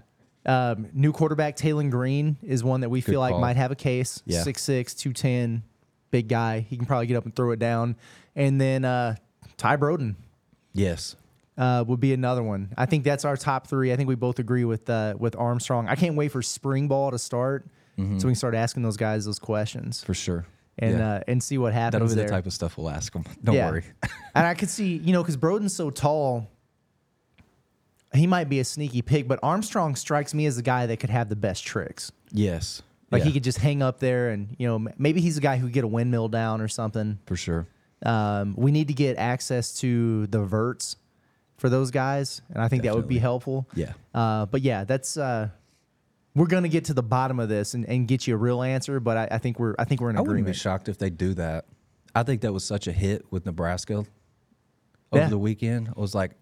[0.46, 3.40] Um, new quarterback Taylen Green is one that we Good feel like call.
[3.40, 4.22] might have a case.
[4.24, 4.42] Yeah.
[4.44, 5.62] 6'6", 210,
[6.10, 6.60] big guy.
[6.60, 7.96] He can probably get up and throw it down.
[8.34, 9.16] And then uh,
[9.58, 10.14] Ty Broden
[10.72, 11.16] yes,
[11.58, 12.72] uh, would be another one.
[12.78, 13.92] I think that's our top three.
[13.92, 15.88] I think we both agree with uh, with Armstrong.
[15.88, 17.66] I can't wait for spring ball to start
[17.98, 20.46] so we can start asking those guys those questions for sure.
[20.78, 21.00] and Mm-hmm.
[21.00, 21.14] Yeah.
[21.16, 22.26] uh, and see what happens That'll be there.
[22.26, 23.24] the type of stuff we'll ask him.
[23.42, 23.70] Don't Yeah.
[23.70, 23.82] worry.
[24.36, 26.48] and I could see, you know, because Broden's so tall,
[28.14, 31.10] he might be a sneaky pick, but Armstrong strikes me as the guy that could
[31.10, 32.10] have the best tricks.
[32.32, 35.40] yes, Like Yeah, he could just hang up there, and you know, maybe he's a
[35.40, 37.18] guy who could get a windmill down or something.
[37.26, 37.66] for sure.
[38.04, 40.96] Um, we need to get access to the verts
[41.56, 43.66] for those guys, and I think that would be helpful.
[43.74, 45.48] Yeah, Uh, but yeah, that's uh,
[46.34, 49.00] we're gonna get to the bottom of this and, and get you a real answer.
[49.00, 51.10] But I, I think we're I think we're in I wouldn't be shocked if they
[51.10, 51.64] do that.
[52.14, 54.06] I think that was such a hit with Nebraska over
[55.12, 55.28] Yeah.
[55.28, 55.88] the weekend.
[55.96, 56.32] I was like,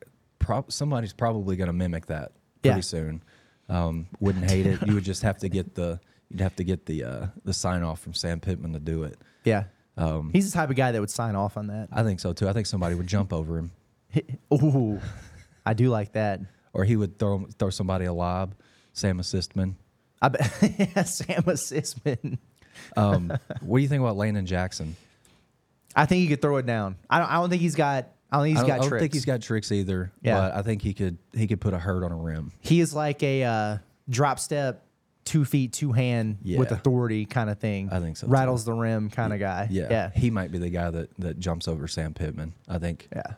[0.46, 2.32] prob- somebody's probably going to mimic that
[2.62, 2.80] pretty Yeah.
[2.80, 3.22] soon.
[3.68, 4.86] Um, wouldn't hate it.
[4.86, 5.98] You would just have to get the
[6.30, 9.18] you'd have to get the uh, the sign off from Sam Pittman to do it.
[9.44, 9.64] Yeah,
[9.96, 11.88] Um, he's the type of guy that would sign off on that.
[11.92, 12.48] I think so too.
[12.48, 13.70] I think somebody would jump over him,
[14.52, 15.00] Ooh,
[15.64, 16.40] I do like that.
[16.72, 18.54] or he would throw throw somebody a lob.
[18.92, 19.74] Sam Assistman.
[20.22, 20.44] I bet
[21.06, 22.38] Sam Assistman.
[22.96, 24.96] Um, what do you think about Landon Jackson?
[25.94, 26.96] I think he could throw it down.
[27.10, 28.08] I don't, I don't think he's got.
[28.30, 29.00] I don't think he's I don't, got I don't tricks.
[29.02, 30.12] think he's got tricks either.
[30.22, 30.34] Yeah.
[30.40, 32.52] but I think he could he could put a hurt on a rim.
[32.60, 34.84] He is like a uh, drop step,
[35.24, 37.88] two feet, two hand with authority kind of thing.
[37.92, 38.32] I think so, too.
[38.32, 39.68] Rattles the rim kind of guy.
[39.70, 42.52] Yeah, yeah, he might be the guy that that jumps over Sam Pittman.
[42.68, 43.08] I think.
[43.14, 43.34] yeah.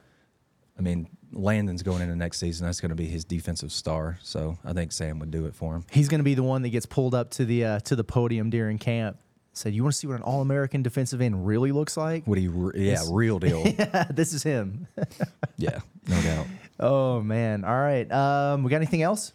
[0.79, 2.65] I mean, Landon's going into next season.
[2.65, 4.17] That's going to be his defensive star.
[4.23, 5.85] So I think Sam would do it for him.
[5.91, 8.05] He's going to be the one that gets pulled up to the uh, to the
[8.05, 9.19] podium during camp.
[9.59, 12.25] Said, "You want to see what an All American defensive end really looks like?
[12.27, 12.49] What he?
[12.49, 13.67] Re- yeah, real deal.
[13.67, 14.87] yeah, this is him."
[15.57, 16.47] yeah, no doubt.
[16.81, 17.65] oh man!
[17.65, 18.11] All right.
[18.11, 19.33] Um, we got anything else?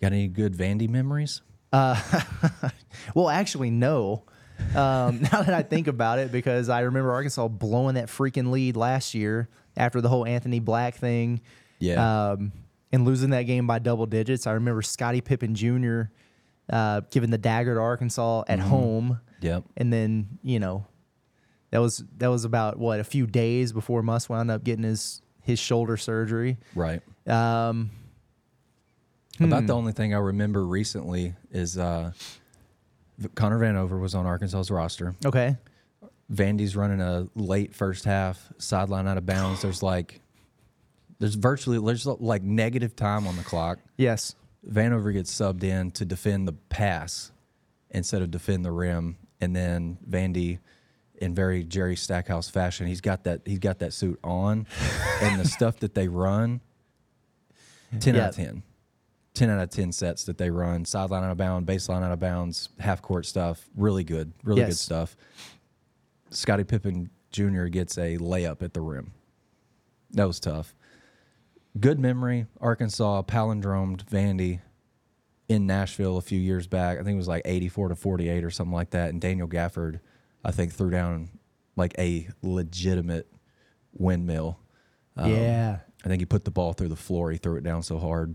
[0.00, 1.40] Got any good Vandy memories?
[3.14, 4.22] Well, actually, no.
[4.74, 8.76] Um, now that I think about it, because I remember Arkansas blowing that freaking lead
[8.76, 11.40] last year after the whole Anthony Black thing.
[11.80, 12.30] Yeah.
[12.30, 12.52] Um,
[12.92, 14.46] and losing that game by double digits.
[14.46, 16.02] I remember Scottie Pippen Jr.
[16.70, 19.64] Uh, giving the dagger to Arkansas at home, Yep.
[19.76, 20.86] and then you know
[21.70, 25.20] that was that was about what a few days before Muss wound up getting his
[25.42, 26.56] his shoulder surgery.
[26.74, 27.02] Right.
[27.26, 27.90] Um,
[29.40, 32.12] About the only thing I remember recently is uh,
[33.34, 35.14] Connor Vanover was on Arkansas's roster.
[35.24, 35.56] okay.
[36.32, 39.60] Vandy's running a late first half, sideline out of bounds.
[39.60, 40.22] There's like,
[41.18, 43.78] there's virtually there's like negative time on the clock.
[43.98, 44.34] Yes.
[44.68, 47.30] Vanover gets subbed in to defend the pass
[47.90, 50.58] instead of defend the rim, and then Vandy,
[51.16, 54.66] in very Jerry Stackhouse fashion, he's got that he's got that suit on,
[55.22, 56.60] and the stuff that they run,
[58.00, 58.44] ten out of Yeah.
[58.46, 58.62] ten.
[59.34, 62.20] 10 out of 10 sets that they run sideline out of bounds baseline out of
[62.20, 65.16] bounds half court stuff really good really good stuff.
[66.30, 69.10] Scottie pippen jr gets a layup at the rim.
[70.12, 70.72] That was tough
[71.78, 72.46] good memory.
[72.60, 74.60] Arkansas palindromed Vandy
[75.48, 76.98] in Nashville a few years back.
[76.98, 79.10] I think it was like 84 to 48 or something like that.
[79.10, 80.00] And Daniel Gafford,
[80.44, 81.28] I think, threw down
[81.76, 83.28] like a legitimate
[83.92, 84.58] windmill.
[85.16, 85.78] Um, yeah.
[86.04, 87.30] I think he put the ball through the floor.
[87.30, 88.34] He threw it down so hard.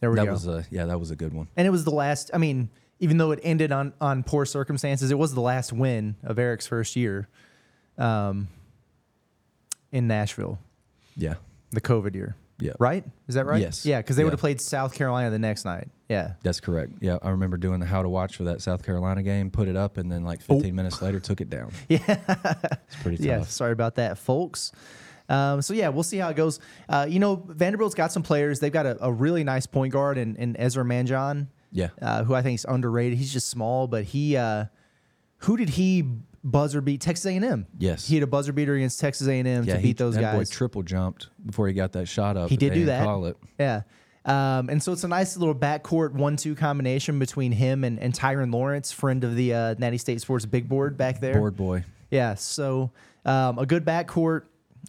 [0.00, 0.32] There we that go.
[0.32, 1.48] was a yeah, that was a good one.
[1.56, 2.30] And it was the last.
[2.34, 2.68] I mean,
[2.98, 6.66] even though it ended on on poor circumstances, it was the last win of Eric's
[6.66, 7.28] first year,
[7.96, 8.48] um,
[9.92, 10.58] in Nashville,
[11.16, 11.34] Yeah,
[11.70, 12.36] the COVID year.
[12.60, 13.04] Yeah, Right?
[13.28, 13.60] Is that right?
[13.60, 13.84] Yes.
[13.84, 14.24] Yeah, because they Yeah.
[14.26, 15.88] would have played South Carolina the next night.
[16.08, 16.34] Yeah.
[16.42, 16.92] That's correct.
[17.00, 19.50] Yeah, I remember doing the how to watch for that South Carolina game.
[19.50, 21.72] Put it up, and then like 15 minutes later, took it down.
[21.88, 21.98] Yeah.
[22.08, 23.26] It's pretty tough.
[23.26, 24.70] Yeah, sorry about that, folks.
[25.28, 26.60] Um, so yeah, we'll see how it goes.
[26.88, 28.60] Uh, you know, Vanderbilt's got some players.
[28.60, 31.88] They've got a, a really nice point guard in, in Ezra Manjon, Yeah.
[32.02, 33.16] uh, who I think is underrated.
[33.18, 34.66] He's just small, but he, uh,
[35.38, 36.04] who did he
[36.44, 37.00] buzzer beat?
[37.00, 37.66] Texas A&M.
[37.78, 38.06] Yes.
[38.06, 40.50] he had a buzzer beater against Texas A&M yeah, to he, beat those that guys.
[40.50, 42.50] boy triple jumped before he got that shot up.
[42.50, 43.02] He did do that.
[43.04, 43.36] Call it.
[43.58, 43.82] Yeah.
[44.26, 48.52] Um, and so it's a nice little backcourt one-two combination between him and, and Tyrin
[48.52, 51.34] Lawrence, friend of the uh, Natty State Sports big board back there.
[51.34, 51.84] Board boy.
[52.10, 52.90] Yeah, so
[53.26, 54.44] um, a good backcourt.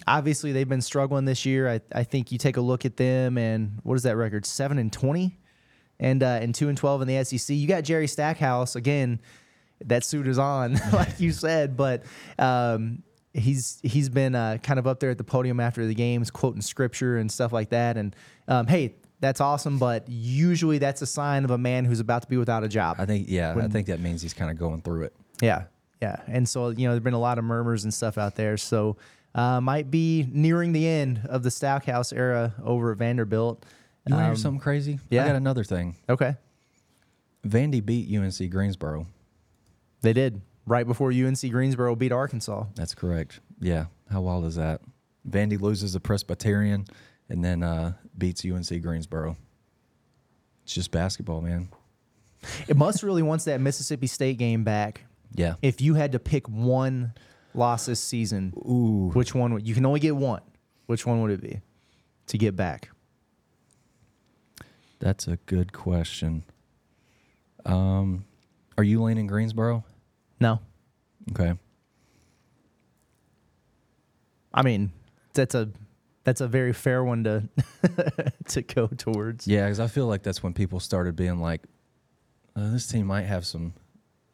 [0.07, 1.69] Obviously, they've been struggling this year.
[1.69, 4.45] I, I think you take a look at them, and what is that record?
[4.45, 5.37] Seven and twenty,
[5.99, 7.55] and uh, and two and twelve in the SEC.
[7.55, 9.19] You got Jerry Stackhouse again.
[9.83, 12.03] That suit is on, like you said, but
[12.39, 13.03] um,
[13.33, 16.61] he's he's been uh, kind of up there at the podium after the games, quoting
[16.61, 17.97] scripture and stuff like that.
[17.97, 18.15] And
[18.47, 22.27] um, hey, that's awesome, but usually that's a sign of a man who's about to
[22.27, 22.95] be without a job.
[22.99, 25.15] I think yeah, I think that means he's kind of going through it.
[25.41, 25.63] Yeah,
[26.01, 26.21] yeah.
[26.27, 28.55] And so you know, there've been a lot of murmurs and stuff out there.
[28.57, 28.95] So
[29.35, 33.65] uh, might be nearing the end of the Stackhouse era over at Vanderbilt.
[34.07, 34.99] You want to Um, hear something crazy?
[35.09, 35.23] yeah.
[35.23, 35.95] I got another thing.
[36.07, 36.35] Okay,
[37.45, 39.07] Vandy beat UNC Greensboro.
[40.05, 42.65] They did right before UNC Greensboro beat Arkansas.
[42.75, 43.39] That's correct.
[43.59, 43.85] Yeah.
[44.11, 44.81] How wild is that?
[45.29, 46.85] Vandy loses to Presbyterian
[47.29, 49.37] and then uh, beats UNC Greensboro.
[50.63, 51.69] It's just basketball, man.
[52.67, 55.05] It must really wants that Mississippi State game back.
[55.33, 55.55] Yeah.
[55.61, 57.13] If you had to pick one
[57.53, 59.11] loss this season, Ooh.
[59.13, 60.41] which one would you can only get one?
[60.85, 61.61] Which one would it be
[62.27, 62.89] to get back?
[64.99, 66.43] That's a good question.
[67.65, 68.25] Um,
[68.77, 69.83] are you leaning Greensboro?
[70.39, 70.59] No,
[71.31, 71.53] Okay.
[74.53, 74.91] I mean
[75.33, 75.69] that's a
[76.23, 77.43] that's a very fair one to
[78.49, 79.47] to go towards.
[79.47, 81.61] Yeah, because I feel like that's when people started being like,
[82.55, 83.73] uh, "This team might have some.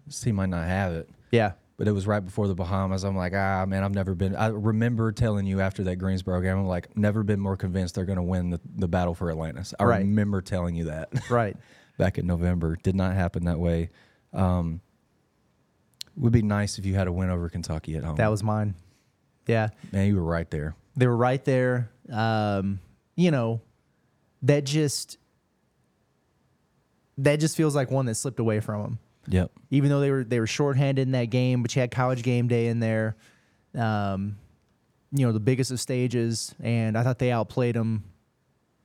[0.06, 3.04] This team might not have it." Yeah, But it was right before the Bahamas.
[3.04, 4.36] I'm like, ah, man, I've never been.
[4.36, 8.06] I remember telling you after that Greensboro game, I'm like, never been more convinced they're
[8.06, 9.74] going to win the, the battle for Atlantis.
[9.80, 10.00] I Right.
[10.00, 11.56] remember telling you that right.
[11.98, 12.78] back in November.
[12.84, 13.90] Did not happen that way.
[14.34, 14.82] Um,
[16.18, 18.16] would be nice if you had a win over Kentucky at home.
[18.16, 18.76] That was mine.
[19.48, 20.76] Yeah, man, you were right there.
[20.96, 21.90] they were right there.
[22.12, 22.80] Um,
[23.16, 23.62] you know,
[24.44, 25.18] that just
[27.18, 29.00] that just feels like one that slipped away from them.
[29.28, 29.52] Yep.
[29.70, 32.48] even though they were they were shorthanded in that game, but you had college game
[32.48, 33.16] day in there.
[33.76, 34.38] Um,
[35.12, 38.04] you know, the biggest of stages, and I thought they outplayed them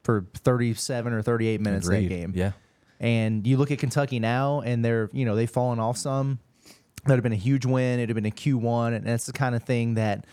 [0.03, 2.05] for 37 or 38 minutes Agreed.
[2.05, 2.33] that game.
[2.35, 2.53] Yeah.
[3.01, 6.39] And you look at Kentucky now, and they're you know they've fallen off some.
[7.07, 7.99] That'd have been a huge win.
[8.01, 10.27] It'd have been a Q one, and that's the kind of thing that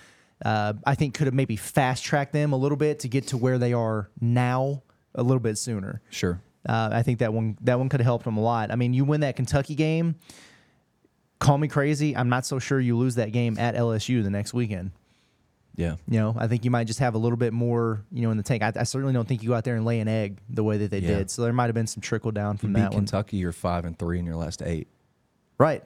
[0.43, 3.37] uh, I think could have maybe fast tracked them a little bit to get to
[3.37, 4.83] where they are now
[5.15, 6.01] a little bit sooner.
[6.09, 6.41] Sure.
[6.67, 8.71] Uh, I think that one that one could have helped them a lot.
[8.71, 10.15] I mean, you win that Kentucky game.
[11.39, 12.15] Call me crazy.
[12.15, 14.91] I'm not so sure you lose that game at LSU the next weekend.
[15.75, 15.95] Yeah.
[16.07, 18.37] You know, I think you might just have a little bit more, you know, in
[18.37, 18.63] the tank.
[18.63, 20.77] I, I certainly don't think you go out there and lay an egg the way
[20.77, 21.17] that they Yeah.
[21.17, 21.31] did.
[21.31, 22.99] So there might have been some trickle down You from beat that one.
[23.01, 23.37] Kentucky.
[23.37, 24.87] You're five and three in your last eight.
[25.57, 25.83] Right.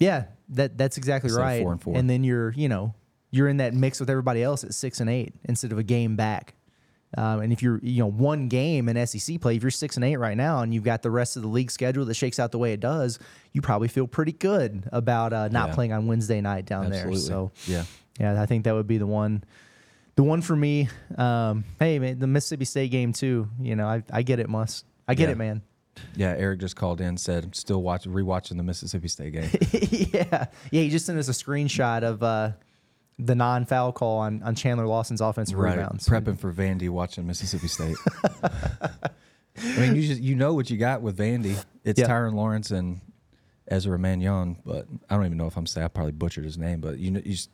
[0.00, 1.62] Yeah, that that's exactly Instead of right.
[1.62, 2.02] four and four.
[2.10, 2.94] then you're, you know,
[3.30, 6.16] you're in that mix with everybody else at six and eight instead of a game
[6.16, 6.54] back.
[7.16, 10.04] Um, and if you're, you know, one game in SEC play, if you're six and
[10.04, 12.52] eight right now, and you've got the rest of the league schedule that shakes out
[12.52, 13.18] the way it does,
[13.52, 15.74] you probably feel pretty good about uh, not Yeah.
[15.74, 17.14] playing on Wednesday night down Absolutely.
[17.20, 17.20] there.
[17.26, 17.84] So yeah.
[18.20, 19.42] yeah, I think that would be the one.
[20.16, 20.88] The one for me.
[21.18, 23.48] Um, hey, man, the Mississippi State game too.
[23.60, 24.84] You know, I, I get it, Muss.
[25.08, 25.32] I get Yeah.
[25.32, 25.62] it, man.
[26.16, 26.34] Yeah.
[26.36, 29.50] Eric just called in, said, I'm still watching, rewatching the Mississippi State game.
[30.12, 30.82] yeah, yeah.
[30.82, 32.52] He just sent us a screenshot of uh,
[33.18, 35.76] the non-foul call on, on Chandler Lawson's offensive right.
[35.76, 36.08] rebounds.
[36.08, 37.96] Prepping for Vandy, watching Mississippi State.
[39.62, 41.62] I mean, you just you know what you got with Vandy.
[41.84, 42.06] It's Yeah.
[42.06, 43.00] Tyrin Lawrence and
[43.68, 46.80] Ezra Mannion, but I don't even know if I'm saying I probably butchered his name,
[46.80, 47.50] but you know, you just,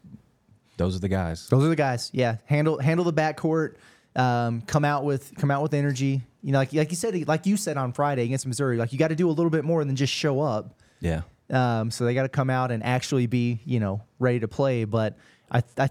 [0.76, 1.49] those are the guys.
[1.49, 2.11] Those are the guys.
[2.12, 3.76] Yeah, handle handle the backcourt.
[4.17, 6.23] Um, come out with come out with energy.
[6.43, 8.99] You know, like like you said, like you said on Friday against Missouri, like you
[8.99, 10.79] got to do a little bit more than just show up.
[11.01, 11.23] Yeah.
[11.51, 14.85] Um, so they got to come out and actually be, you know, ready to play.
[14.85, 15.17] But
[15.51, 15.91] I, I,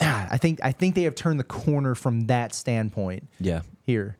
[0.00, 3.62] ah, I think I think they have turned the corner from that standpoint Yeah.
[3.82, 4.16] here.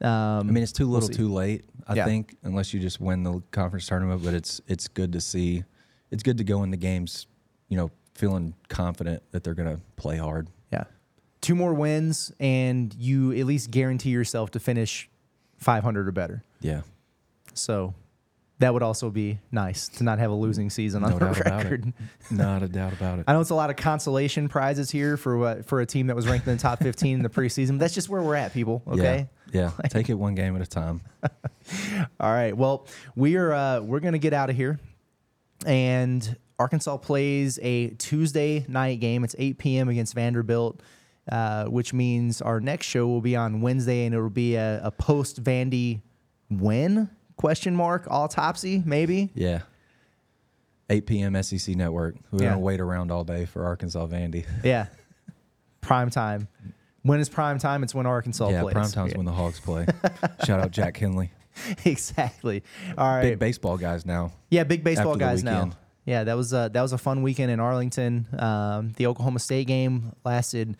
[0.00, 1.14] Um, I mean, it's too little, see.
[1.14, 1.64] too late.
[1.86, 2.04] I Yeah.
[2.06, 4.22] think, unless you just win the conference tournament.
[4.24, 5.64] But it's it's good to see.
[6.10, 7.26] It's good to go in the games,
[7.68, 10.48] you know, feeling confident that they're going to play hard.
[11.44, 15.08] Two more wins, and you at least guarantee yourself to finish
[15.58, 16.42] 500 or better.
[16.60, 16.80] Yeah.
[17.52, 17.94] So
[18.60, 21.86] that would also be nice to not have a losing season on No the record.
[21.88, 21.94] it.
[22.30, 23.24] Not a doubt about it.
[23.28, 26.16] I know it's a lot of consolation prizes here for what for a team that
[26.16, 27.78] was ranked in the top 15 in the preseason.
[27.78, 28.82] That's just where we're at, people.
[28.88, 29.28] Okay.
[29.52, 29.70] Yeah.
[29.78, 29.88] yeah.
[29.88, 31.02] Take it one game at a time.
[32.20, 32.56] All right.
[32.56, 32.86] Well,
[33.16, 34.78] we are uh, we're gonna get out of here,
[35.66, 39.24] and Arkansas plays a Tuesday night game.
[39.24, 39.88] It's 8 p.m.
[39.88, 40.80] against Vanderbilt,
[41.30, 44.90] uh, which means our next show will be on Wednesday, and it'll be a, a
[44.90, 46.00] post Vandy
[46.50, 49.30] win question mark autopsy maybe.
[49.34, 49.62] Yeah.
[50.90, 51.42] 8 p.m.
[51.42, 52.16] SEC Network.
[52.30, 52.48] We're Yeah.
[52.50, 54.44] gonna wait around all day for Arkansas Vandy.
[54.62, 54.86] Yeah.
[55.80, 56.48] prime time.
[57.02, 57.82] When is prime time?
[57.82, 58.72] It's when Arkansas yeah, plays.
[58.74, 59.86] prime time's when the Hogs play.
[60.46, 61.30] Shout out Jack Henley.
[61.84, 62.62] exactly.
[62.96, 63.22] All right.
[63.22, 64.32] Big baseball guys now.
[64.50, 65.70] Yeah, big baseball guys now.
[66.06, 68.26] Yeah, that was uh, that was a fun weekend in Arlington.
[68.38, 70.76] Um, the Oklahoma State game lasted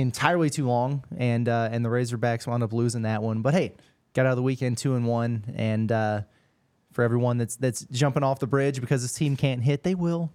[0.00, 3.42] entirely too long, and uh, and the Razorbacks wound up losing that one.
[3.42, 3.74] But hey,
[4.14, 6.20] got out of the weekend two and one, and uh,
[6.92, 10.32] for everyone that's that's jumping off the bridge because this team can't hit, they will.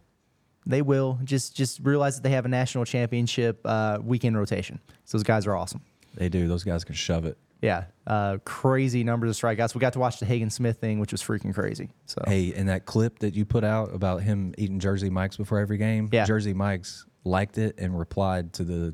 [0.65, 1.19] They will.
[1.23, 4.79] Just just realize that they have a national championship uh, weekend rotation.
[5.05, 5.81] So those guys are awesome.
[6.15, 6.47] They do.
[6.47, 7.37] Those guys can shove it.
[7.61, 9.73] Yeah, uh, crazy numbers of strikeouts.
[9.73, 11.89] We got to watch the Hagen Smith thing, which was freaking crazy.
[12.07, 15.59] So Hey, and that clip that you put out about him eating Jersey Mike's before
[15.59, 16.25] every game, Yeah.
[16.25, 18.93] Jersey Mike's liked it and replied to the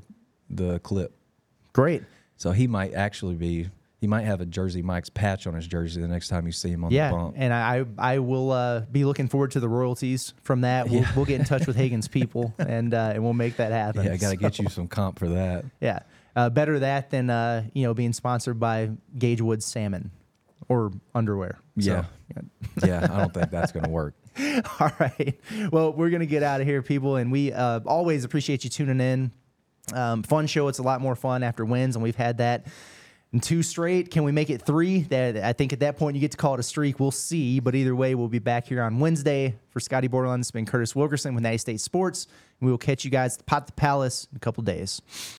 [0.50, 1.14] the clip.
[1.74, 2.04] great.
[2.38, 3.70] So he might actually be
[4.00, 6.70] he might have a Jersey Mike's patch on his jersey the next time you see
[6.70, 7.36] him on the Yeah, bump.
[7.38, 10.90] and I I will uh, be looking forward to the royalties from that.
[10.90, 11.12] We'll, Yeah.
[11.18, 14.06] we'll get in touch with Hagen's people and uh, and we'll make that happen.
[14.06, 15.66] Yeah, I got to get you some comp for that.
[15.82, 16.00] Yeah,
[16.36, 20.12] uh, better that than uh, you know being sponsored by Gage Woods Salmon
[20.70, 21.60] or underwear.
[21.80, 22.06] So, Yeah.
[22.86, 24.14] Yeah, I don't think that's going to work.
[24.80, 25.38] All right.
[25.72, 27.16] Well, we're going to get out of here, people.
[27.16, 29.32] And we uh, always appreciate you tuning in.
[29.94, 30.68] Um, fun show.
[30.68, 32.66] It's a lot more fun after wins, and we've had that
[33.32, 34.10] in two straight.
[34.12, 35.02] Can we make it three?
[35.04, 37.00] That I think at that point you get to call it a streak.
[37.00, 37.60] We'll see.
[37.60, 40.40] But either way, we'll be back here on Wednesday for Scotty Borderline.
[40.40, 42.28] It's been Curtis Wilkerson with Natty State Sports.
[42.60, 45.02] We will catch you guys at the Pot the Palace in a couple days.